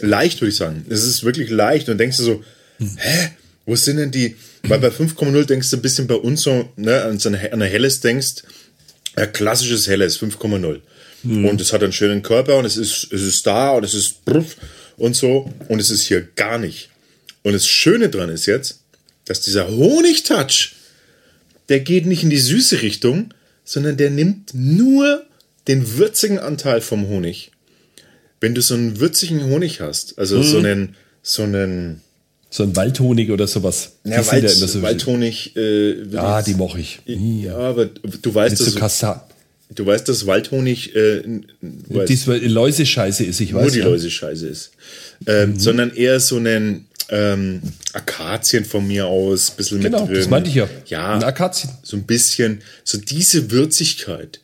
Leicht 0.00 0.40
würde 0.40 0.50
ich 0.50 0.56
sagen. 0.56 0.86
Es 0.88 1.04
ist 1.04 1.24
wirklich 1.24 1.50
leicht 1.50 1.88
und 1.88 1.98
denkst 1.98 2.16
du 2.18 2.22
so, 2.22 2.44
hä, 2.78 3.30
wo 3.66 3.76
sind 3.76 3.96
denn 3.98 4.10
die? 4.10 4.36
Weil 4.62 4.78
bei 4.78 4.88
5,0 4.88 5.44
denkst 5.44 5.70
du 5.70 5.76
ein 5.76 5.82
bisschen 5.82 6.06
bei 6.06 6.14
uns 6.14 6.42
so, 6.42 6.68
ne, 6.76 7.02
an 7.02 7.18
so 7.18 7.28
eine, 7.30 7.52
an 7.52 7.62
ein 7.62 7.70
helles 7.70 8.00
denkst, 8.00 8.42
ja, 9.16 9.26
klassisches 9.26 9.88
Helles, 9.88 10.18
5,0. 10.20 10.80
Und 11.22 11.60
es 11.60 11.72
hat 11.72 11.82
einen 11.82 11.92
schönen 11.92 12.22
Körper 12.22 12.56
und 12.58 12.64
es 12.64 12.76
ist, 12.76 13.12
es 13.12 13.22
ist 13.22 13.46
da 13.46 13.72
und 13.72 13.84
es 13.84 13.92
ist 13.94 14.24
bruff 14.24 14.56
und 14.96 15.14
so. 15.14 15.50
Und 15.68 15.78
es 15.80 15.90
ist 15.90 16.02
hier 16.06 16.22
gar 16.36 16.58
nicht. 16.58 16.88
Und 17.42 17.52
das 17.52 17.66
Schöne 17.66 18.08
dran 18.08 18.30
ist 18.30 18.46
jetzt, 18.46 18.80
dass 19.26 19.40
dieser 19.42 19.68
Honigtouch, 19.68 20.72
der 21.68 21.80
geht 21.80 22.06
nicht 22.06 22.22
in 22.22 22.30
die 22.30 22.38
süße 22.38 22.82
Richtung, 22.82 23.34
sondern 23.64 23.96
der 23.96 24.10
nimmt 24.10 24.54
nur 24.54 25.24
den 25.68 25.96
würzigen 25.98 26.38
Anteil 26.38 26.80
vom 26.80 27.06
Honig. 27.08 27.52
Wenn 28.40 28.54
du 28.54 28.62
so 28.62 28.74
einen 28.74 28.98
würzigen 29.00 29.44
Honig 29.44 29.80
hast, 29.80 30.18
also 30.18 30.42
so 30.42 30.58
einen, 30.58 30.96
so 31.22 31.42
einen, 31.42 32.00
So 32.48 32.62
ein 32.62 32.74
Waldhonig 32.74 33.30
oder 33.30 33.46
sowas. 33.46 33.92
ja, 34.04 34.26
Wald, 34.26 34.48
so- 34.48 34.80
Waldhonig, 34.82 35.54
äh, 35.56 36.16
Ah, 36.16 36.40
die 36.42 36.54
moche 36.54 36.80
ich. 36.80 37.00
ja, 37.04 37.56
aber 37.58 37.86
du 37.86 38.34
weißt, 38.34 38.52
Mit 38.52 38.58
so 38.58 38.64
dass, 38.64 38.74
Kassa. 38.76 39.28
Du 39.74 39.86
weißt, 39.86 40.08
dass 40.08 40.26
Waldhonig 40.26 40.94
äh, 40.94 41.22
weißt, 41.88 42.26
Die 42.26 42.48
Läuse-Scheiße 42.48 43.24
ist, 43.24 43.40
ich 43.40 43.54
weiß. 43.54 43.62
nur 43.62 43.70
die 43.70 43.78
ja. 43.78 43.84
Mhm. 43.86 43.90
Läuse 43.92 44.10
scheiße 44.10 44.46
ist. 44.48 44.70
Ähm, 45.26 45.58
Sondern 45.58 45.94
eher 45.94 46.20
so 46.20 46.36
einen 46.36 46.86
ähm, 47.08 47.60
Akazien 47.92 48.64
von 48.64 48.86
mir 48.86 49.06
aus, 49.06 49.50
bisschen 49.50 49.80
Genau, 49.80 50.00
mit 50.02 50.08
drin. 50.10 50.16
das 50.16 50.28
meinte 50.28 50.48
ich 50.50 50.56
ja. 50.56 50.68
Ja, 50.86 51.14
Ein 51.14 51.24
Akazien. 51.24 51.70
so 51.82 51.96
ein 51.96 52.04
bisschen, 52.04 52.60
so 52.84 52.98
diese 52.98 53.50
Würzigkeit. 53.50 54.40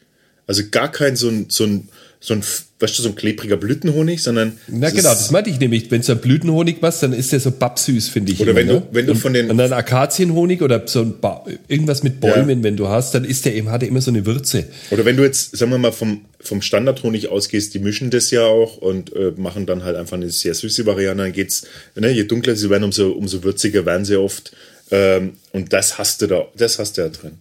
Also 0.47 0.62
gar 0.71 0.91
kein 0.91 1.17
so 1.17 1.29
ein, 1.29 1.47
so 1.49 1.65
ein, 1.65 1.89
so 2.18 2.35
ein, 2.35 2.42
weißt 2.81 2.98
du, 2.98 3.02
so 3.02 3.09
ein 3.11 3.14
klebriger 3.14 3.57
Blütenhonig, 3.57 4.22
sondern. 4.22 4.59
Na 4.68 4.90
genau, 4.90 5.11
das 5.11 5.31
meinte 5.31 5.50
ich 5.50 5.61
nämlich. 5.61 5.90
Wenn 5.90 6.00
es 6.00 6.11
ein 6.11 6.18
Blütenhonig 6.18 6.81
machst, 6.83 7.02
dann 7.02 7.12
ist 7.12 7.31
der 7.33 7.40
so 7.40 7.50
babsüß, 7.50 8.09
finde 8.09 8.33
ich. 8.33 8.40
Oder 8.40 8.50
immer, 8.52 8.59
wenn 8.61 8.68
du- 8.68 8.74
ne? 8.74 8.83
wenn 8.90 9.07
du 9.07 9.12
und, 9.12 9.18
von 9.18 9.33
den- 9.35 9.50
Und 9.50 9.59
dann 9.59 9.72
Akazienhonig 9.72 10.62
oder 10.62 10.83
so 10.87 11.02
ein 11.02 11.20
ba 11.20 11.44
irgendwas 11.68 12.02
mit 12.02 12.20
Bäumen, 12.20 12.62
wenn 12.62 12.76
du 12.76 12.88
hast, 12.88 13.14
dann 13.14 13.24
ist 13.24 13.44
der 13.44 13.55
eben, 13.55 13.70
hat 13.70 13.83
er 13.83 13.88
immer 13.88 14.00
so 14.00 14.11
eine 14.11 14.24
Würze. 14.26 14.64
Oder 14.90 15.05
wenn 15.05 15.16
du 15.16 15.22
jetzt, 15.24 15.57
sagen 15.57 15.70
wir 15.70 15.79
mal, 15.79 15.92
vom, 15.92 16.22
vom 16.40 16.62
Standardhonig 16.62 17.29
ausgehst, 17.29 17.74
die 17.74 17.79
mischen 17.81 18.11
das 18.11 18.31
ja 18.31 18.44
auch 18.44 18.79
und 18.79 19.14
äh, 19.14 19.33
machen 19.37 19.66
dann 19.66 19.85
halt 19.85 19.96
einfach 19.96 20.16
eine 20.16 20.31
sehr 20.31 20.55
süße 20.55 20.87
Variante, 20.87 21.22
dann 21.22 21.33
geht's, 21.33 21.66
ne, 21.94 22.11
je 22.11 22.24
dunkler 22.24 22.57
sie 22.57 22.70
werden, 22.70 22.85
umso, 22.85 23.11
umso 23.11 23.44
würziger 23.44 23.85
werden 23.87 24.05
sie 24.05 24.16
oft. 24.16 24.52
Ähm, 24.90 25.33
und 25.52 25.72
das 25.72 25.98
hast 25.98 26.22
du 26.22 26.26
da, 26.29 26.46
das 26.57 26.79
hast 26.79 26.96
du 26.96 27.02
ja 27.02 27.09
drin. 27.09 27.33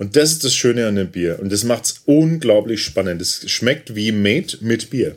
Und 0.00 0.16
das 0.16 0.32
ist 0.32 0.44
das 0.44 0.54
Schöne 0.54 0.86
an 0.86 0.96
dem 0.96 1.08
Bier. 1.08 1.38
Und 1.42 1.52
das 1.52 1.62
macht's 1.62 2.00
unglaublich 2.06 2.82
spannend. 2.82 3.20
Es 3.20 3.50
schmeckt 3.50 3.94
wie 3.94 4.12
Made 4.12 4.56
mit 4.62 4.88
Bier. 4.88 5.16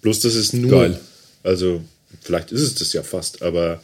Bloß 0.00 0.20
das 0.20 0.36
ist 0.36 0.54
nur, 0.54 0.70
Geil. 0.70 1.00
also 1.42 1.82
vielleicht 2.20 2.52
ist 2.52 2.60
es 2.60 2.76
das 2.76 2.92
ja 2.92 3.02
fast, 3.02 3.42
aber 3.42 3.82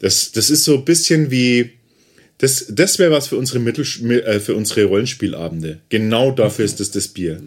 das, 0.00 0.32
das 0.32 0.50
ist 0.50 0.64
so 0.64 0.74
ein 0.74 0.84
bisschen 0.84 1.30
wie, 1.30 1.70
das, 2.36 2.66
das 2.68 2.98
wäre 2.98 3.10
was 3.10 3.28
für 3.28 3.38
unsere, 3.38 3.58
Mittel, 3.58 3.86
äh, 4.10 4.38
für 4.38 4.54
unsere 4.54 4.84
Rollenspielabende. 4.84 5.80
Genau 5.88 6.30
dafür 6.30 6.66
ist 6.66 6.80
das 6.80 6.90
das 6.90 7.08
Bier. 7.08 7.40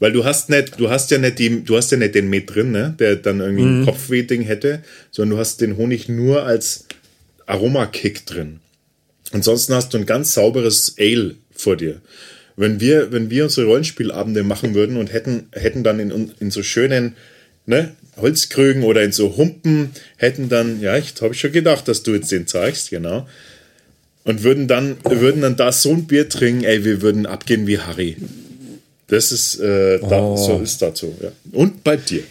Weil 0.00 0.12
du 0.12 0.26
hast 0.26 0.50
nicht, 0.50 0.78
du 0.78 0.90
hast 0.90 1.10
ja 1.10 1.16
nicht 1.16 1.38
die, 1.38 1.64
du 1.64 1.78
hast 1.78 1.90
ja 1.90 1.96
nicht 1.96 2.16
den 2.16 2.28
Met 2.28 2.54
drin, 2.54 2.70
ne, 2.70 2.94
der 2.98 3.16
dann 3.16 3.40
irgendwie 3.40 3.64
ein 3.64 3.84
Kopfweh-Ding 3.86 4.42
hätte, 4.42 4.82
sondern 5.10 5.36
du 5.36 5.40
hast 5.40 5.62
den 5.62 5.78
Honig 5.78 6.10
nur 6.10 6.44
als 6.44 6.84
Aromakick 7.46 8.26
drin. 8.26 8.60
Ansonsten 9.32 9.74
hast 9.74 9.92
du 9.92 9.98
ein 9.98 10.06
ganz 10.06 10.34
sauberes 10.34 10.94
Ale 10.98 11.34
vor 11.54 11.76
dir. 11.76 12.00
Wenn 12.56 12.80
wir, 12.80 13.12
wenn 13.12 13.30
wir 13.30 13.44
unsere 13.44 13.66
Rollenspielabende 13.66 14.42
machen 14.42 14.74
würden 14.74 14.96
und 14.96 15.12
hätten, 15.12 15.48
hätten 15.52 15.84
dann 15.84 16.00
in, 16.00 16.32
in 16.40 16.50
so 16.50 16.62
schönen 16.62 17.14
ne, 17.66 17.92
Holzkrügen 18.16 18.82
oder 18.82 19.02
in 19.02 19.12
so 19.12 19.36
Humpen, 19.36 19.90
hätten 20.16 20.48
dann, 20.48 20.80
ja, 20.80 20.96
ich 20.96 21.14
habe 21.20 21.34
schon 21.34 21.52
gedacht, 21.52 21.86
dass 21.86 22.02
du 22.02 22.14
jetzt 22.14 22.32
den 22.32 22.46
zeigst, 22.46 22.90
genau. 22.90 23.28
Und 24.24 24.42
würden 24.42 24.66
dann, 24.66 24.96
würden 25.04 25.42
dann 25.42 25.56
da 25.56 25.70
so 25.72 25.90
ein 25.90 26.06
Bier 26.06 26.28
trinken, 26.28 26.64
ey, 26.64 26.84
wir 26.84 27.00
würden 27.00 27.26
abgehen 27.26 27.66
wie 27.66 27.78
Harry. 27.78 28.16
Das 29.06 29.30
ist, 29.32 29.60
äh, 29.60 30.00
da, 30.00 30.20
Oh. 30.20 30.36
so 30.36 30.58
ist 30.60 30.82
dazu, 30.82 31.16
ja. 31.22 31.30
Und 31.52 31.84
bei 31.84 31.96
dir. 31.96 32.24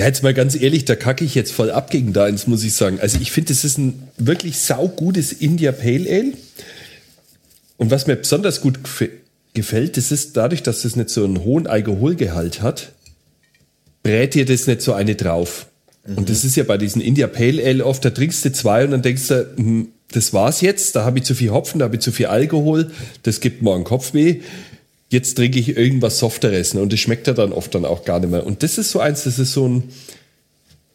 Ja, 0.00 0.06
jetzt 0.06 0.22
mal 0.22 0.32
ganz 0.32 0.58
ehrlich, 0.58 0.86
da 0.86 0.96
kacke 0.96 1.26
ich 1.26 1.34
jetzt 1.34 1.52
voll 1.52 1.70
ab 1.70 1.90
gegen 1.90 2.14
deins, 2.14 2.46
muss 2.46 2.64
ich 2.64 2.72
sagen. 2.72 2.98
Also 3.02 3.18
ich 3.20 3.32
finde, 3.32 3.52
das 3.52 3.64
ist 3.64 3.76
ein 3.76 4.08
wirklich 4.16 4.56
saugutes 4.56 5.30
India 5.30 5.72
Pale 5.72 6.08
Ale. 6.08 6.32
Und 7.76 7.90
was 7.90 8.06
mir 8.06 8.16
besonders 8.16 8.62
gut 8.62 8.78
gef- 8.82 9.10
gefällt, 9.52 9.98
das 9.98 10.10
ist 10.10 10.38
dadurch, 10.38 10.62
dass 10.62 10.80
das 10.80 10.96
nicht 10.96 11.10
so 11.10 11.22
einen 11.22 11.44
hohen 11.44 11.66
Alkoholgehalt 11.66 12.62
hat, 12.62 12.92
brät 14.02 14.32
dir 14.32 14.46
das 14.46 14.66
nicht 14.66 14.80
so 14.80 14.94
eine 14.94 15.16
drauf. 15.16 15.66
Und 16.06 16.30
das 16.30 16.44
ist 16.46 16.56
ja 16.56 16.64
bei 16.64 16.78
diesen 16.78 17.02
India 17.02 17.26
Pale 17.26 17.62
Ale 17.62 17.84
oft, 17.84 18.02
da 18.02 18.08
trinkst 18.08 18.42
du 18.46 18.52
zwei 18.52 18.86
und 18.86 18.92
dann 18.92 19.02
denkst 19.02 19.28
du, 19.28 19.52
hm, 19.54 19.88
das 20.12 20.32
war's 20.32 20.62
jetzt, 20.62 20.96
da 20.96 21.04
habe 21.04 21.18
ich 21.18 21.24
zu 21.26 21.34
viel 21.34 21.50
Hopfen, 21.50 21.78
da 21.78 21.84
habe 21.84 21.96
ich 21.96 22.00
zu 22.00 22.10
viel 22.10 22.24
Alkohol, 22.28 22.90
das 23.24 23.40
gibt 23.40 23.60
morgen 23.60 23.84
Kopfweh. 23.84 24.40
Jetzt 25.10 25.34
trinke 25.34 25.58
ich 25.58 25.76
irgendwas 25.76 26.18
Softeres 26.18 26.74
ne? 26.74 26.80
und 26.80 26.92
das 26.92 27.00
schmeckt 27.00 27.26
ja 27.26 27.32
dann 27.32 27.52
oft 27.52 27.74
dann 27.74 27.84
auch 27.84 28.04
gar 28.04 28.20
nicht 28.20 28.30
mehr. 28.30 28.46
Und 28.46 28.62
das 28.62 28.78
ist 28.78 28.90
so 28.90 29.00
eins, 29.00 29.24
das 29.24 29.38
ist 29.38 29.52
so 29.52 29.68
ein, 29.68 29.90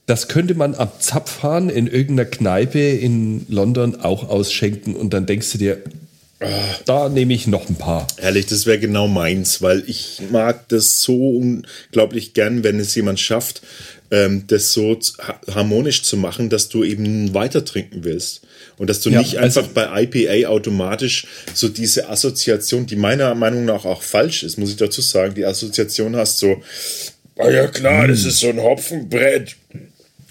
das 0.05 0.27
könnte 0.27 0.55
man 0.55 0.73
am 0.73 0.89
Zapfhahn 0.99 1.69
in 1.69 1.87
irgendeiner 1.87 2.29
Kneipe 2.29 2.79
in 2.79 3.45
London 3.49 3.99
auch 3.99 4.29
ausschenken 4.29 4.95
und 4.95 5.13
dann 5.13 5.25
denkst 5.25 5.51
du 5.51 5.57
dir, 5.57 5.81
da 6.85 7.09
nehme 7.09 7.33
ich 7.33 7.47
noch 7.47 7.69
ein 7.69 7.75
paar. 7.75 8.07
Ehrlich, 8.17 8.45
das 8.45 8.65
wäre 8.65 8.79
genau 8.79 9.07
meins, 9.07 9.61
weil 9.61 9.83
ich 9.87 10.21
mag 10.31 10.67
das 10.69 11.01
so 11.01 11.29
unglaublich 11.29 12.33
gern, 12.33 12.63
wenn 12.63 12.79
es 12.79 12.93
jemand 12.95 13.19
schafft, 13.19 13.61
ähm, 14.11 14.43
das 14.47 14.73
so 14.73 14.99
harmonisch 15.49 16.03
zu 16.03 16.17
machen, 16.17 16.49
dass 16.49 16.69
du 16.69 16.83
eben 16.83 17.33
weiter 17.33 17.63
trinken 17.63 18.03
willst. 18.03 18.44
Und 18.77 18.89
dass 18.89 18.99
du 19.01 19.09
Ja, 19.09 19.19
nicht 19.19 19.37
also- 19.37 19.61
einfach 19.61 19.71
bei 19.73 20.03
IPA 20.03 20.49
automatisch 20.49 21.27
so 21.53 21.69
diese 21.69 22.09
Assoziation, 22.09 22.85
die 22.85 22.95
meiner 22.97 23.33
Meinung 23.35 23.65
nach 23.65 23.85
auch 23.85 24.01
falsch 24.01 24.43
ist, 24.43 24.57
muss 24.57 24.69
ich 24.71 24.75
dazu 24.77 25.01
sagen, 25.01 25.33
die 25.35 25.45
Assoziation 25.45 26.15
hast 26.15 26.39
so, 26.39 26.61
ah 27.37 27.49
ja 27.49 27.67
klar, 27.67 28.07
das 28.07 28.25
ist 28.25 28.39
so 28.39 28.49
ein 28.49 28.59
Hopfenbrett 28.61 29.55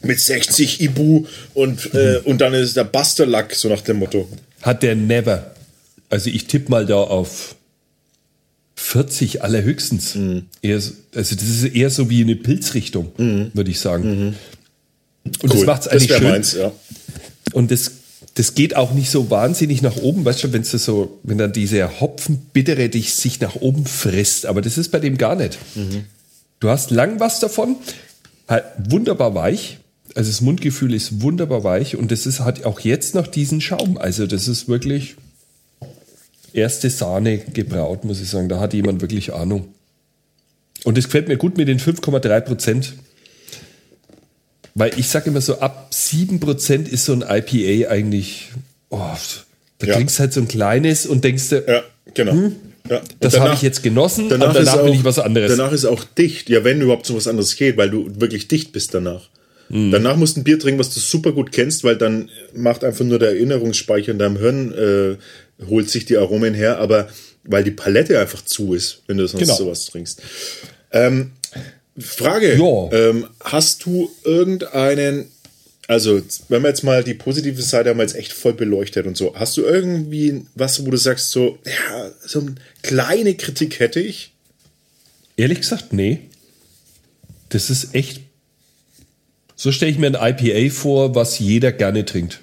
mit 0.03 0.21
60 0.21 0.83
Ibu 0.83 1.25
und, 1.55 1.95
äh, 1.95 2.19
und 2.25 2.41
dann 2.43 2.53
ist 2.53 2.77
der 2.77 2.85
Basterlack, 2.85 3.55
so 3.55 3.69
nach 3.71 3.81
dem 3.81 3.99
Motto. 3.99 4.29
Hat 4.61 4.83
der 4.83 4.95
never. 4.95 5.55
Also 6.11 6.29
ich 6.29 6.47
tippe 6.47 6.71
mal 6.71 6.85
da 6.85 6.97
auf 6.97 7.57
40 8.77 9.43
allerhöchstens. 9.43 10.17
Eher, 10.63 10.81
so- 10.81 10.93
also 11.15 11.35
das 11.35 11.45
ist 11.49 11.65
eher 11.65 11.91
so 11.91 12.11
wie 12.11 12.21
eine 12.23 12.37
Pilzrichtung, 12.37 13.13
würde 13.55 13.71
ich 13.71 13.81
sagen. 13.81 14.35
Und 15.25 15.43
Cool. 15.43 15.49
das 15.51 15.65
macht 15.65 15.81
es 15.83 15.85
Das 15.85 15.93
eigentlich 15.95 16.11
wär 16.11 16.19
schön. 16.19 16.29
meins, 16.29 16.53
ja. 16.53 16.73
Und 17.53 17.71
das, 17.71 17.91
das 18.35 18.55
geht 18.55 18.75
auch 18.75 18.93
nicht 18.93 19.11
so 19.11 19.31
wahnsinnig 19.31 19.81
nach 19.81 19.97
oben, 19.97 20.25
weißt 20.25 20.45
du, 20.45 20.53
wenn 20.53 20.65
so, 20.65 21.19
wenn 21.23 21.39
dann 21.39 21.53
diese 21.53 22.01
Hopfenbittere 22.01 22.89
dich 22.89 23.15
sich 23.15 23.41
nach 23.41 23.55
oben 23.57 23.87
frisst. 23.87 24.47
Aber 24.47 24.61
das 24.61 24.77
ist 24.77 24.91
bei 24.91 24.99
dem 24.99 25.19
gar 25.19 25.37
nicht. 25.37 25.59
Du 26.59 26.69
hast 26.69 26.91
lang 26.91 27.21
was 27.21 27.39
davon, 27.39 27.77
halt 28.49 28.65
wunderbar 28.91 29.35
weich. 29.35 29.79
Also 30.17 30.31
das 30.31 30.41
Mundgefühl 30.41 30.95
ist 30.95 31.23
wunderbar 31.23 31.65
weich 31.65 31.97
und 31.97 32.11
das 32.11 32.27
ist 32.27 32.41
hat 32.41 32.65
auch 32.65 32.81
jetzt 32.81 33.15
noch 33.15 33.27
diesen 33.27 33.61
Schaum. 33.61 33.99
Also 33.99 34.27
das 34.27 34.49
ist 34.49 34.69
wirklich 34.69 35.17
erste 36.53 36.91
Sahne 36.91 37.39
gebraut, 37.39 38.05
muss 38.05 38.21
ich 38.21 38.29
sagen. 38.29 38.49
Da 38.49 38.59
hat 38.59 38.75
jemand 38.75 39.01
wirklich 39.01 39.33
Ahnung. 39.33 39.69
Und 40.85 40.99
das 40.99 41.05
gefällt 41.05 41.29
mir 41.29 41.37
gut 41.37 41.57
mit 41.57 41.69
den 41.69 41.79
5,3 41.79 42.41
Prozent. 42.41 42.95
Weil 44.75 44.99
ich 44.99 45.09
sage 45.09 45.31
immer 45.31 45.41
so, 45.41 45.61
ab 45.61 45.84
7 46.15 46.41
Prozent 46.41 46.89
ist 46.89 47.05
so 47.05 47.13
ein 47.13 47.23
IPA 47.23 47.91
eigentlich, 47.91 48.49
oh, 48.91 48.99
da 49.79 49.87
Ja. 49.87 49.95
trinkst 49.97 50.19
halt 50.21 50.33
so 50.33 50.41
ein 50.41 50.49
kleines 50.49 51.07
und 51.07 51.25
denkst 51.25 51.49
dir, 51.51 51.65
Ja, 51.67 51.83
genau. 52.15 52.33
Ja. 52.35 52.39
Hm? 52.99 53.03
das 53.21 53.39
habe 53.41 53.55
ich 53.55 53.63
jetzt 53.63 53.83
genossen, 53.83 54.29
danach 54.29 54.51
aber 54.51 54.59
danach 54.61 54.75
ist 54.77 54.83
will 54.85 54.91
auch- 54.91 54.95
ich 54.95 55.05
was 55.05 55.19
anderes. 55.19 55.51
Danach 55.57 55.73
ist 55.73 55.85
auch 55.87 56.05
dicht. 56.05 56.51
Ja, 56.51 56.65
wenn 56.65 56.81
überhaupt 56.83 57.07
so 57.07 57.17
was 57.17 57.27
anderes 57.27 57.57
geht, 57.57 57.77
weil 57.77 57.91
du 57.91 58.11
wirklich 58.21 58.47
dicht 58.49 58.73
bist 58.73 58.93
danach. 58.95 59.29
Hm. 59.71 59.91
Danach 59.91 60.17
musst 60.17 60.37
du 60.37 60.41
ein 60.41 60.45
Bier 60.45 60.59
trinken, 60.59 60.79
was 60.79 60.93
du 60.93 61.01
super 61.01 61.33
gut 61.33 61.51
kennst, 61.51 61.83
weil 61.85 61.97
dann 61.97 62.29
macht 62.55 62.85
einfach 62.85 63.05
nur 63.05 63.19
der 63.19 63.31
Erinnerungsspeicher 63.31 64.13
in 64.13 64.19
deinem 64.19 64.37
Hirn, 64.37 64.73
äh, 64.75 65.65
holt 65.67 65.89
sich 65.89 66.05
die 66.05 66.19
Aromen 66.19 66.53
her, 66.53 66.79
aber 66.79 67.09
weil 67.45 67.65
die 67.65 67.71
Palette 67.71 68.21
einfach 68.21 68.45
zu 68.45 68.75
ist, 68.75 69.03
wenn 69.07 69.17
du 69.17 69.27
sonst 69.27 69.41
Genau. 69.45 69.57
sowas 69.57 69.87
trinkst. 69.87 70.21
Ähm, 70.93 71.33
Frage: 71.99 72.57
Ja. 72.59 72.93
ähm, 72.93 73.27
Hast 73.43 73.87
du 73.87 74.11
irgendeinen, 74.25 75.27
also 75.87 76.23
wenn 76.49 76.63
wir 76.63 76.69
jetzt 76.69 76.83
mal 76.83 77.05
die 77.05 77.15
positive 77.15 77.61
Seite 77.61 77.91
haben 77.91 77.99
wir 77.99 78.05
jetzt 78.05 78.17
echt 78.17 78.33
voll 78.33 78.55
beleuchtet 78.55 79.07
und 79.07 79.17
so, 79.17 79.35
hast 79.37 79.57
du 79.57 79.63
irgendwie 79.63 80.47
was, 80.55 80.85
wo 80.85 80.91
du 80.91 80.97
sagst, 80.97 81.31
so, 81.31 81.59
ja, 81.65 82.11
so 82.25 82.41
eine 82.41 82.55
kleine 82.83 83.35
Kritik 83.35 83.81
hätte 83.81 84.01
ich? 84.01 84.33
Ehrlich 85.37 85.61
gesagt, 85.61 85.93
nee. 85.93 86.21
Das 87.51 87.71
ist 87.71 87.95
echt. 87.95 88.21
So 89.57 89.73
stelle 89.73 89.91
ich 89.91 89.99
mir 89.99 90.19
ein 90.19 90.39
IPA 90.39 90.75
vor, 90.75 91.15
was 91.15 91.39
jeder 91.39 91.71
gerne 91.71 92.05
trinkt. 92.05 92.41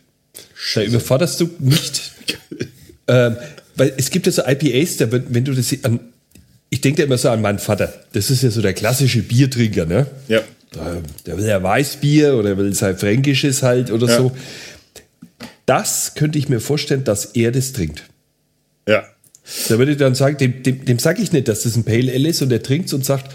Da 0.76 0.84
überforderst 0.84 1.40
du 1.42 1.50
nicht. 1.60 2.12
ähm, 3.08 3.38
weil 3.76 3.94
es 3.98 4.12
gibt 4.12 4.28
ja 4.28 4.32
so 4.32 4.44
IPAs, 4.46 4.98
da, 4.98 5.12
wenn 5.12 5.34
wenn 5.34 5.44
du 5.44 5.54
das 5.54 5.76
an. 5.84 6.00
Ich 6.70 6.80
denke 6.80 7.04
immer 7.04 7.18
so 7.18 7.30
an 7.30 7.42
meinen 7.42 7.60
Vater. 7.60 8.06
Das 8.14 8.30
ist 8.30 8.44
ja 8.44 8.50
so 8.50 8.62
der 8.62 8.74
klassische 8.74 9.22
Biertrinker, 9.24 9.86
ne? 9.86 10.08
Ja. 10.30 10.42
Der 11.26 11.38
will 11.38 11.46
ja 11.46 11.62
Weißbier 11.62 12.36
oder 12.36 12.58
will 12.58 12.74
sein 12.74 12.98
Fränkisches 12.98 13.62
halt 13.62 13.92
oder 13.92 14.08
Ja. 14.08 14.18
so. 14.18 14.32
Das 15.66 16.14
könnte 16.16 16.38
ich 16.38 16.50
mir 16.50 16.60
vorstellen, 16.60 17.04
dass 17.04 17.26
er 17.26 17.52
das 17.52 17.74
trinkt. 17.74 18.04
Ja. 18.88 19.04
Da 19.70 19.78
würde 19.78 19.92
ich 19.94 19.98
dann 19.98 20.16
sagen, 20.16 20.38
dem, 20.38 20.64
dem, 20.64 20.86
dem 20.86 21.00
sage 21.00 21.22
ich 21.22 21.32
nicht, 21.32 21.48
dass 21.48 21.64
das 21.64 21.76
ein 21.76 21.84
Pale 21.84 22.12
Ale 22.14 22.30
ist 22.30 22.42
und 22.42 22.50
der 22.50 22.64
trinkt 22.64 22.92
und 22.94 23.04
sagt, 23.06 23.32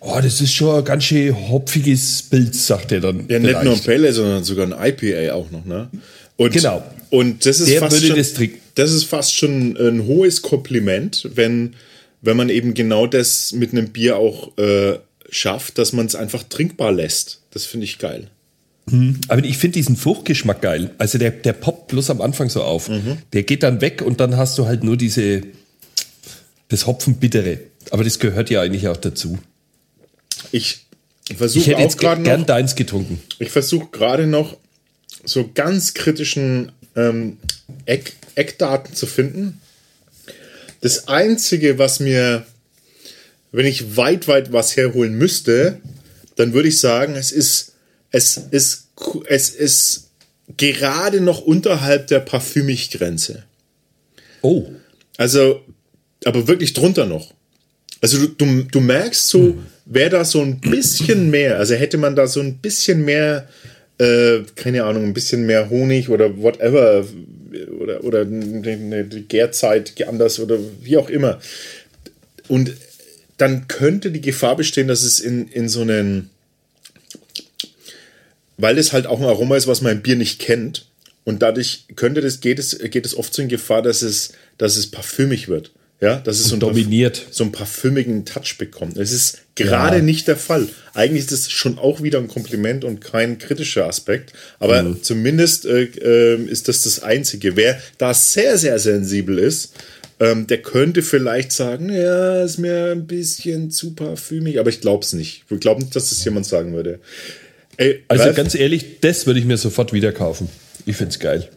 oh, 0.00 0.18
das 0.22 0.40
ist 0.40 0.52
schon 0.52 0.78
ein 0.78 0.84
ganz 0.84 1.04
schön 1.04 1.34
hopfiges 1.48 2.22
Bild, 2.22 2.54
sagt 2.54 2.92
er 2.92 3.00
dann. 3.00 3.24
Ja, 3.28 3.38
nicht 3.38 3.52
nur 3.52 3.60
ein 3.60 3.64
vielleicht. 3.64 3.84
Pale 3.86 3.96
Ale, 4.06 4.12
sondern 4.12 4.44
sogar 4.44 4.66
ein 4.66 4.94
IPA 4.94 5.34
auch 5.34 5.50
noch, 5.50 5.64
ne? 5.64 5.88
Und, 6.36 6.52
Genau. 6.52 6.84
Und 7.10 7.46
das 7.46 7.60
ist 7.60 7.70
Der 7.70 7.80
fast 7.80 7.96
würde 7.96 8.06
schon, 8.08 8.16
das 8.16 8.34
trinken. 8.34 8.58
das 8.74 8.92
ist 8.92 9.04
fast 9.04 9.34
schon 9.34 9.76
ein 9.76 10.06
hohes 10.06 10.42
Kompliment, 10.42 11.28
wenn, 11.34 11.74
wenn 12.20 12.36
man 12.36 12.48
eben 12.48 12.74
genau 12.74 13.06
das 13.06 13.52
mit 13.52 13.72
einem 13.72 13.88
Bier 13.90 14.16
auch 14.16 14.56
äh, 14.58 14.98
schafft, 15.30 15.78
dass 15.78 15.92
man 15.92 16.06
es 16.06 16.14
einfach 16.14 16.42
trinkbar 16.44 16.92
lässt. 16.92 17.40
Das 17.50 17.64
finde 17.64 17.84
ich 17.84 17.98
geil. 17.98 18.30
Aber 19.26 19.44
ich 19.44 19.58
finde 19.58 19.74
diesen 19.74 19.96
Fruchtgeschmack 19.96 20.62
geil. 20.62 20.94
Also 20.98 21.18
der, 21.18 21.32
der 21.32 21.54
poppt 21.54 21.88
bloß 21.88 22.10
am 22.10 22.20
Anfang 22.20 22.48
so 22.50 22.62
auf. 22.62 22.88
Mhm. 22.88 23.18
Der 23.32 23.42
geht 23.42 23.64
dann 23.64 23.80
weg 23.80 24.00
und 24.00 24.20
dann 24.20 24.36
hast 24.36 24.56
du 24.58 24.66
halt 24.66 24.84
nur 24.84 24.96
diese, 24.96 25.42
das 26.68 26.86
Hopfenbittere. 26.86 27.58
Aber 27.90 28.04
das 28.04 28.20
gehört 28.20 28.48
ja 28.48 28.60
eigentlich 28.62 28.86
auch 28.86 28.96
dazu. 28.96 29.38
Ich 30.52 30.86
Ich 31.28 31.36
versuche 31.36 31.74
auch 31.74 31.80
jetzt 31.80 31.98
gerade 31.98 32.22
gern 32.22 32.40
noch, 32.40 32.46
deins 32.46 32.76
getrunken. 32.76 33.20
ich 33.40 33.50
versuche 33.50 33.88
gerade 33.90 34.28
noch 34.28 34.56
so 35.24 35.50
ganz 35.52 35.94
kritischen 35.94 36.70
ähm, 36.94 37.38
Eck, 37.86 38.12
Eckdaten 38.36 38.94
zu 38.94 39.06
finden. 39.06 39.60
Das 40.80 41.08
Einzige, 41.08 41.78
was 41.78 41.98
mir, 41.98 42.46
wenn 43.56 43.64
ich 43.64 43.96
weit, 43.96 44.28
weit 44.28 44.52
was 44.52 44.76
herholen 44.76 45.16
müsste, 45.16 45.80
dann 46.34 46.52
würde 46.52 46.68
ich 46.68 46.78
sagen, 46.78 47.14
es 47.14 47.32
ist, 47.32 47.72
es 48.10 48.36
ist, 48.50 48.88
es 49.28 49.48
ist 49.48 50.10
gerade 50.58 51.22
noch 51.22 51.40
unterhalb 51.40 52.06
der 52.08 52.20
Parfümig-Grenze. 52.20 53.44
Oh, 54.42 54.66
Also, 55.16 55.62
aber 56.26 56.46
wirklich 56.46 56.74
drunter 56.74 57.06
noch. 57.06 57.32
Also 58.02 58.26
du, 58.26 58.28
du, 58.28 58.62
du 58.64 58.80
merkst 58.80 59.26
so, 59.26 59.56
wäre 59.86 60.10
da 60.10 60.24
so 60.26 60.42
ein 60.42 60.60
bisschen 60.60 61.30
mehr, 61.30 61.56
also 61.56 61.76
hätte 61.76 61.96
man 61.96 62.14
da 62.14 62.26
so 62.26 62.40
ein 62.40 62.58
bisschen 62.58 63.06
mehr, 63.06 63.48
äh, 63.96 64.40
keine 64.54 64.84
Ahnung, 64.84 65.04
ein 65.04 65.14
bisschen 65.14 65.46
mehr 65.46 65.70
Honig 65.70 66.10
oder 66.10 66.36
whatever, 66.36 67.06
oder, 67.80 68.04
oder 68.04 68.20
eine 68.20 69.04
die 69.04 69.22
Gärzeit 69.26 69.94
anders 70.06 70.40
oder 70.40 70.58
wie 70.82 70.98
auch 70.98 71.08
immer. 71.08 71.40
Und 72.48 72.76
dann 73.38 73.68
könnte 73.68 74.10
die 74.10 74.20
Gefahr 74.20 74.56
bestehen, 74.56 74.88
dass 74.88 75.02
es 75.02 75.20
in, 75.20 75.48
in 75.48 75.68
so 75.68 75.82
einen, 75.82 76.30
weil 78.58 78.78
es 78.78 78.92
halt 78.92 79.06
auch 79.06 79.18
ein 79.20 79.26
Aroma 79.26 79.56
ist, 79.56 79.66
was 79.66 79.82
man 79.82 79.92
im 79.92 80.02
Bier 80.02 80.16
nicht 80.16 80.38
kennt. 80.40 80.86
Und 81.24 81.42
dadurch 81.42 81.84
könnte 81.96 82.20
das, 82.20 82.40
geht 82.40 82.58
es, 82.58 82.78
geht 82.90 83.04
es 83.04 83.16
oft 83.16 83.34
so 83.34 83.42
in 83.42 83.48
Gefahr, 83.48 83.82
dass 83.82 84.02
es, 84.02 84.32
dass 84.58 84.76
es 84.76 84.90
parfümig 84.90 85.48
wird. 85.48 85.72
Ja, 85.98 86.16
dass 86.16 86.38
es 86.40 86.48
so 86.48 86.58
dominiert. 86.58 87.24
so 87.30 87.42
einen 87.42 87.52
parfümigen 87.52 88.26
Touch 88.26 88.56
bekommt. 88.58 88.98
Es 88.98 89.12
ist 89.12 89.38
gerade 89.54 89.96
Ja. 89.96 90.02
nicht 90.02 90.28
der 90.28 90.36
Fall. 90.36 90.68
Eigentlich 90.92 91.22
ist 91.22 91.32
das 91.32 91.50
schon 91.50 91.78
auch 91.78 92.02
wieder 92.02 92.18
ein 92.18 92.28
Kompliment 92.28 92.84
und 92.84 93.00
kein 93.00 93.38
kritischer 93.38 93.86
Aspekt. 93.86 94.34
Aber 94.58 94.82
Mhm. 94.82 95.02
zumindest 95.02 95.64
äh, 95.64 95.84
äh, 95.84 96.42
ist 96.44 96.68
das 96.68 96.82
das 96.82 97.02
Einzige. 97.02 97.56
Wer 97.56 97.80
da 97.96 98.12
sehr, 98.12 98.58
sehr 98.58 98.78
sensibel 98.78 99.38
ist, 99.38 99.72
ähm, 100.18 100.46
der 100.46 100.62
könnte 100.62 101.02
vielleicht 101.02 101.52
sagen, 101.52 101.90
ja, 101.90 102.42
ist 102.42 102.58
mir 102.58 102.92
ein 102.92 103.06
bisschen 103.06 103.70
zu 103.70 103.94
parfümig. 103.94 104.58
Aber 104.58 104.70
ich 104.70 104.80
glaube 104.80 105.04
es 105.04 105.12
nicht. 105.12 105.44
Ich 105.48 105.60
glaube 105.60 105.82
nicht, 105.82 105.94
dass 105.94 106.10
das 106.10 106.24
jemand 106.24 106.46
sagen 106.46 106.72
würde. 106.72 107.00
Ey, 107.76 108.02
also 108.08 108.24
Ralf, 108.24 108.36
ganz 108.36 108.54
ehrlich, 108.54 109.00
das 109.00 109.26
würde 109.26 109.40
ich 109.40 109.46
mir 109.46 109.58
sofort 109.58 109.92
wieder 109.92 110.12
kaufen. 110.12 110.48
Ich 110.86 110.96
find's 110.96 111.18
geil. 111.18 111.48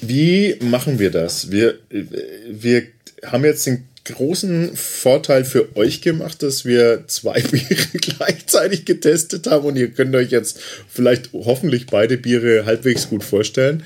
Wie 0.00 0.56
machen 0.60 0.98
wir 0.98 1.10
das? 1.10 1.50
Wir, 1.50 1.78
wir 1.90 2.84
haben 3.24 3.44
jetzt 3.44 3.66
den 3.66 3.84
großen 4.04 4.76
Vorteil 4.76 5.44
für 5.44 5.76
euch 5.76 6.00
gemacht, 6.00 6.42
dass 6.42 6.64
wir 6.64 7.04
zwei 7.08 7.40
Biere 7.50 7.98
gleichzeitig 8.00 8.84
getestet 8.84 9.46
haben 9.46 9.66
und 9.66 9.76
ihr 9.76 9.90
könnt 9.90 10.14
euch 10.14 10.30
jetzt 10.30 10.60
vielleicht 10.88 11.30
hoffentlich 11.32 11.86
beide 11.86 12.16
Biere 12.16 12.64
halbwegs 12.64 13.10
gut 13.10 13.24
vorstellen. 13.24 13.82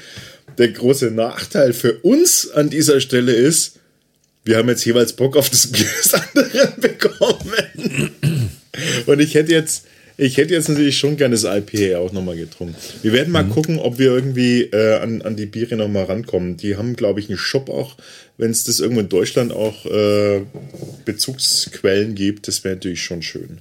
Der 0.59 0.69
große 0.69 1.11
Nachteil 1.11 1.73
für 1.73 1.95
uns 2.01 2.51
an 2.51 2.71
dieser 2.71 3.01
Stelle 3.01 3.33
ist, 3.33 3.80
wir 4.45 4.57
haben 4.57 4.69
jetzt 4.69 4.85
jeweils 4.85 5.13
Bock 5.13 5.37
auf 5.37 5.51
das 5.51 5.67
Bier 5.67 5.87
des 6.03 6.15
anderen 6.15 6.81
bekommen. 6.81 8.11
Und 9.07 9.21
ich 9.21 9.35
hätte 9.35 9.53
jetzt, 9.53 9.87
ich 10.17 10.37
hätte 10.37 10.55
jetzt 10.55 10.69
natürlich 10.69 10.99
schon 10.99 11.17
gerne 11.17 11.35
das 11.35 11.45
IPA 11.45 11.99
auch 11.99 12.13
nochmal 12.13 12.37
getrunken. 12.37 12.75
Wir 13.03 13.13
werden 13.13 13.33
mal 13.33 13.45
gucken, 13.45 13.79
ob 13.79 13.99
wir 13.99 14.11
irgendwie 14.11 14.63
äh, 14.63 14.99
an, 14.99 15.23
an 15.23 15.37
die 15.37 15.47
Biere 15.47 15.77
nochmal 15.77 16.05
rankommen. 16.05 16.57
Die 16.57 16.77
haben, 16.77 16.97
glaube 16.97 17.21
ich, 17.21 17.29
einen 17.29 17.39
Shop 17.39 17.69
auch, 17.69 17.97
wenn 18.39 18.51
es 18.51 18.65
das 18.65 18.81
irgendwo 18.81 19.01
in 19.01 19.09
Deutschland 19.09 19.53
auch 19.53 19.85
äh, 19.87 20.43
Bezugsquellen 21.05 22.15
gibt. 22.15 22.49
Das 22.49 22.65
wäre 22.65 22.77
natürlich 22.77 23.03
schon 23.03 23.23
schön. 23.23 23.59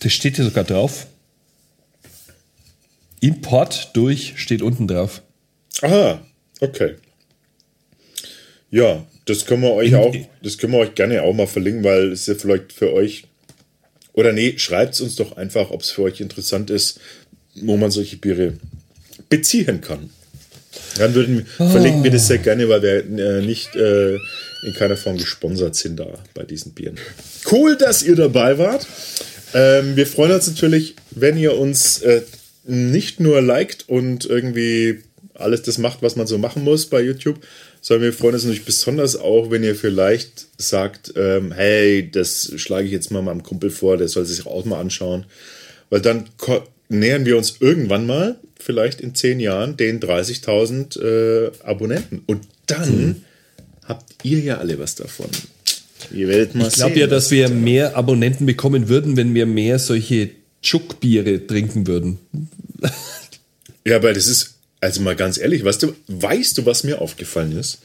Das 0.00 0.12
steht 0.12 0.36
hier 0.36 0.44
sogar 0.44 0.64
drauf. 0.64 1.06
Import 3.20 3.90
durch 3.94 4.34
steht 4.36 4.62
unten 4.62 4.86
drauf. 4.86 5.22
Aha, 5.82 6.22
okay. 6.60 6.94
Ja, 8.70 9.06
das 9.24 9.46
können 9.46 9.62
wir 9.62 9.72
euch 9.72 9.94
auch, 9.94 10.14
das 10.42 10.58
können 10.58 10.72
wir 10.72 10.80
euch 10.80 10.94
gerne 10.94 11.22
auch 11.22 11.34
mal 11.34 11.46
verlinken, 11.46 11.84
weil 11.84 12.12
es 12.12 12.26
ja 12.26 12.34
vielleicht 12.34 12.72
für 12.72 12.92
euch 12.92 13.24
oder 14.18 14.32
nee, 14.32 14.58
schreibt 14.58 14.94
es 14.94 15.00
uns 15.00 15.14
doch 15.14 15.36
einfach, 15.36 15.70
ob 15.70 15.82
es 15.82 15.90
für 15.90 16.02
euch 16.02 16.20
interessant 16.20 16.70
ist, 16.70 16.98
wo 17.54 17.76
man 17.76 17.92
solche 17.92 18.16
Biere 18.16 18.54
beziehen 19.28 19.80
kann. 19.80 20.10
Dann 20.96 21.14
würden, 21.14 21.46
verlinken 21.56 22.02
wir 22.02 22.10
das 22.10 22.26
sehr 22.26 22.38
gerne, 22.38 22.68
weil 22.68 22.82
wir 22.82 22.98
äh, 22.98 23.42
nicht 23.42 23.76
äh, 23.76 24.14
in 24.14 24.74
keiner 24.76 24.96
Form 24.96 25.18
gesponsert 25.18 25.76
sind 25.76 26.00
da 26.00 26.18
bei 26.34 26.42
diesen 26.42 26.72
Bieren. 26.72 26.96
Cool, 27.50 27.76
dass 27.76 28.02
ihr 28.02 28.16
dabei 28.16 28.58
wart. 28.58 28.88
Ähm, 29.54 29.94
wir 29.94 30.06
freuen 30.06 30.32
uns 30.32 30.48
natürlich, 30.48 30.96
wenn 31.12 31.36
ihr 31.36 31.56
uns 31.56 32.02
äh, 32.02 32.22
nicht 32.64 33.20
nur 33.20 33.40
liked 33.40 33.88
und 33.88 34.26
irgendwie 34.26 35.00
alles 35.38 35.62
das 35.62 35.78
macht, 35.78 36.02
was 36.02 36.16
man 36.16 36.26
so 36.26 36.38
machen 36.38 36.64
muss 36.64 36.86
bei 36.86 37.00
YouTube, 37.00 37.38
sondern 37.80 38.04
wir 38.04 38.12
freuen 38.12 38.34
uns 38.34 38.44
natürlich 38.44 38.64
besonders 38.64 39.16
auch, 39.16 39.50
wenn 39.50 39.62
ihr 39.62 39.74
vielleicht 39.74 40.46
sagt, 40.58 41.12
ähm, 41.16 41.52
hey, 41.52 42.10
das 42.10 42.52
schlage 42.56 42.86
ich 42.86 42.92
jetzt 42.92 43.10
mal 43.10 43.22
meinem 43.22 43.42
Kumpel 43.42 43.70
vor, 43.70 43.96
der 43.96 44.08
soll 44.08 44.24
sich 44.24 44.46
auch 44.46 44.64
mal 44.64 44.80
anschauen. 44.80 45.26
Weil 45.90 46.00
dann 46.00 46.28
nähern 46.88 47.24
wir 47.24 47.36
uns 47.36 47.56
irgendwann 47.60 48.06
mal, 48.06 48.36
vielleicht 48.58 49.00
in 49.00 49.14
zehn 49.14 49.40
Jahren, 49.40 49.76
den 49.76 50.00
30.000 50.00 51.00
äh, 51.00 51.50
Abonnenten. 51.62 52.22
Und 52.26 52.46
dann 52.66 53.06
mhm. 53.06 53.16
habt 53.84 54.04
ihr 54.24 54.40
ja 54.40 54.58
alle 54.58 54.78
was 54.78 54.96
davon. 54.96 55.28
Ihr 56.12 56.28
werdet 56.28 56.54
mal 56.54 56.68
ich 56.68 56.74
glaube 56.74 56.98
ja, 56.98 57.06
dass 57.06 57.30
wir 57.30 57.48
mehr 57.48 57.96
Abonnenten 57.96 58.46
bekommen 58.46 58.88
würden, 58.88 59.16
wenn 59.16 59.34
wir 59.34 59.46
mehr 59.46 59.78
solche 59.78 60.30
Chuck-Biere 60.62 61.46
trinken 61.46 61.86
würden. 61.86 62.18
ja, 63.84 63.96
aber 63.96 64.12
das 64.12 64.26
ist, 64.26 64.57
also 64.80 65.00
mal 65.00 65.16
ganz 65.16 65.38
ehrlich, 65.38 65.64
weißt 65.64 65.82
du, 65.82 65.94
weißt 66.08 66.58
du, 66.58 66.66
was 66.66 66.84
mir 66.84 67.00
aufgefallen 67.00 67.56
ist? 67.58 67.78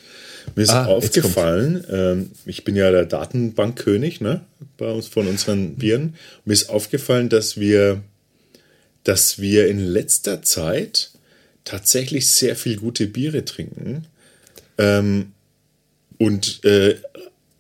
Mir 0.56 0.64
ist 0.64 0.72
ah, 0.72 0.86
aufgefallen, 0.86 1.86
ähm, 1.90 2.32
ich 2.46 2.64
bin 2.64 2.76
ja 2.76 2.92
der 2.92 3.06
Datenbankkönig 3.06 4.22
ne, 4.22 4.42
bei 4.78 4.92
uns 4.92 5.08
von 5.08 5.28
unseren 5.28 5.76
Bieren. 5.76 6.16
Mir 6.46 6.54
ist 6.54 6.70
aufgefallen, 6.70 7.30
dass 7.30 7.58
wir, 7.58 8.02
dass 9.04 9.40
wir 9.40 9.68
in 9.68 9.80
letzter 9.80 10.42
Zeit 10.42 11.12
tatsächlich 11.64 12.28
sehr 12.28 12.56
viel 12.56 12.78
gute 12.78 13.08
Biere 13.08 13.46
trinken. 13.46 14.06
Ähm, 14.78 15.32
und 16.18 16.64
äh, 16.66 16.98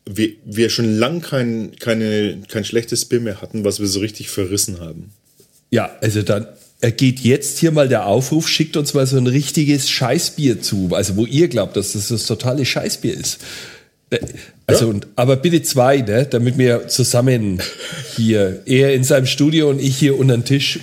wir, 0.05 0.33
wir 0.43 0.69
schon 0.69 0.97
lang 0.97 1.21
kein, 1.21 1.75
keine, 1.79 2.41
kein 2.49 2.65
schlechtes 2.65 3.05
Bier 3.05 3.21
mehr 3.21 3.41
hatten, 3.41 3.63
was 3.63 3.79
wir 3.79 3.87
so 3.87 3.99
richtig 3.99 4.29
verrissen 4.29 4.79
haben. 4.79 5.13
Ja, 5.71 5.97
also 6.01 6.21
dann 6.21 6.47
geht 6.91 7.21
jetzt 7.21 7.59
hier 7.59 7.71
mal 7.71 7.87
der 7.87 8.05
Aufruf, 8.05 8.47
schickt 8.47 8.75
uns 8.77 8.93
mal 8.93 9.07
so 9.07 9.17
ein 9.17 9.27
richtiges 9.27 9.89
Scheißbier 9.89 10.61
zu, 10.61 10.89
also 10.91 11.15
wo 11.15 11.25
ihr 11.25 11.47
glaubt, 11.47 11.77
dass 11.77 11.93
das 11.93 12.09
das 12.09 12.25
totale 12.25 12.65
Scheißbier 12.65 13.17
ist. 13.17 13.39
Äh, 14.09 14.19
also, 14.67 14.85
ja. 14.85 14.91
und, 14.91 15.07
aber 15.15 15.35
bitte 15.35 15.61
zwei, 15.63 15.97
ne, 15.97 16.25
damit 16.25 16.57
wir 16.57 16.87
zusammen 16.87 17.61
hier, 18.15 18.61
er 18.65 18.93
in 18.93 19.03
seinem 19.03 19.25
Studio 19.25 19.69
und 19.69 19.79
ich 19.79 19.97
hier 19.97 20.17
unter 20.17 20.37
den 20.37 20.45
Tisch. 20.45 20.79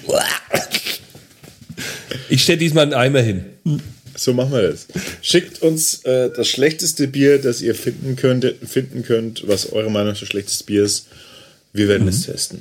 Ich 2.29 2.43
stelle 2.43 2.59
diesmal 2.59 2.85
einen 2.85 2.95
Eimer 2.95 3.21
hin. 3.21 3.45
So 4.17 4.35
machen 4.35 4.53
wir 4.53 4.63
das. 4.63 4.87
Schickt 5.23 5.63
uns 5.63 6.05
äh, 6.05 6.31
das 6.31 6.47
schlechteste 6.47 7.09
Bier, 7.09 7.39
das 7.39 7.63
ihr 7.63 7.75
finden 7.75 8.17
könnt, 8.17 8.45
finden 8.67 9.03
könnt, 9.03 9.49
was 9.49 9.73
eure 9.73 9.91
Meinung 9.91 10.15
zu 10.15 10.27
schlechtes 10.27 10.63
Bier 10.63 10.85
ist. 10.85 11.07
Wir 11.73 11.89
werden 11.89 12.03
mhm. 12.03 12.11
es 12.11 12.27
testen. 12.27 12.61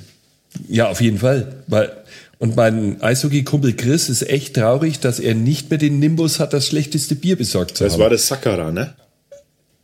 Ja, 0.68 0.88
auf 0.88 1.00
jeden 1.00 1.18
Fall. 1.18 1.62
Weil, 1.66 1.92
und 2.40 2.56
mein 2.56 3.00
Eishockey-Kumpel 3.02 3.76
Chris 3.76 4.08
ist 4.08 4.22
echt 4.22 4.54
traurig, 4.54 4.98
dass 4.98 5.20
er 5.20 5.34
nicht 5.34 5.68
mehr 5.68 5.78
den 5.78 5.98
Nimbus 5.98 6.40
hat, 6.40 6.54
das 6.54 6.66
schlechteste 6.66 7.14
Bier 7.14 7.36
besorgt 7.36 7.76
zu 7.76 7.84
das 7.84 7.92
haben. 7.92 7.98
Das 7.98 8.04
war 8.04 8.10
das 8.10 8.26
Sakara, 8.26 8.72
ne? 8.72 8.94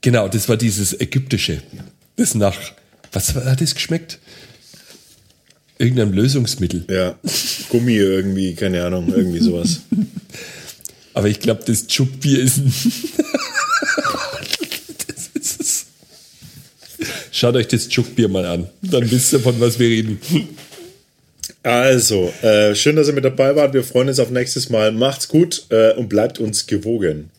Genau, 0.01 0.27
das 0.27 0.49
war 0.49 0.57
dieses 0.57 0.99
ägyptische. 0.99 1.61
Das 2.17 2.35
nach, 2.35 2.57
was 3.13 3.35
hat 3.35 3.61
das 3.61 3.75
geschmeckt? 3.75 4.19
Irgendein 5.77 6.15
Lösungsmittel. 6.15 6.87
Ja, 6.89 7.19
Gummi 7.69 7.97
irgendwie, 7.97 8.55
keine 8.55 8.83
Ahnung, 8.87 9.13
irgendwie 9.15 9.41
sowas. 9.41 9.81
Aber 11.13 11.29
ich 11.29 11.41
glaube, 11.41 11.63
das 11.67 11.87
Chukbier 11.87 12.41
ist 12.41 12.57
ein. 12.57 12.73
das 15.07 15.29
ist 15.35 15.61
es. 15.61 15.87
Schaut 17.33 17.55
euch 17.55 17.69
das 17.69 17.91
Chukbier 17.91 18.29
mal 18.29 18.47
an. 18.47 18.67
Dann 18.81 19.11
wisst 19.11 19.35
ihr, 19.35 19.41
von 19.41 19.61
was 19.61 19.79
wir 19.79 19.89
reden. 19.89 20.19
Also, 21.67 22.33
äh, 22.43 22.77
schön, 22.77 22.95
dass 22.95 23.09
ihr 23.09 23.13
mit 23.13 23.25
dabei 23.25 23.57
wart. 23.57 23.75
Wir 23.75 23.83
freuen 23.83 24.07
uns 24.07 24.21
auf 24.21 24.31
nächstes 24.31 24.71
Mal. 24.71 24.93
Macht's 24.93 25.27
gut 25.27 25.67
äh, 25.71 25.95
und 25.95 26.09
bleibt 26.09 26.39
uns 26.39 26.69
gewogen. 26.69 27.33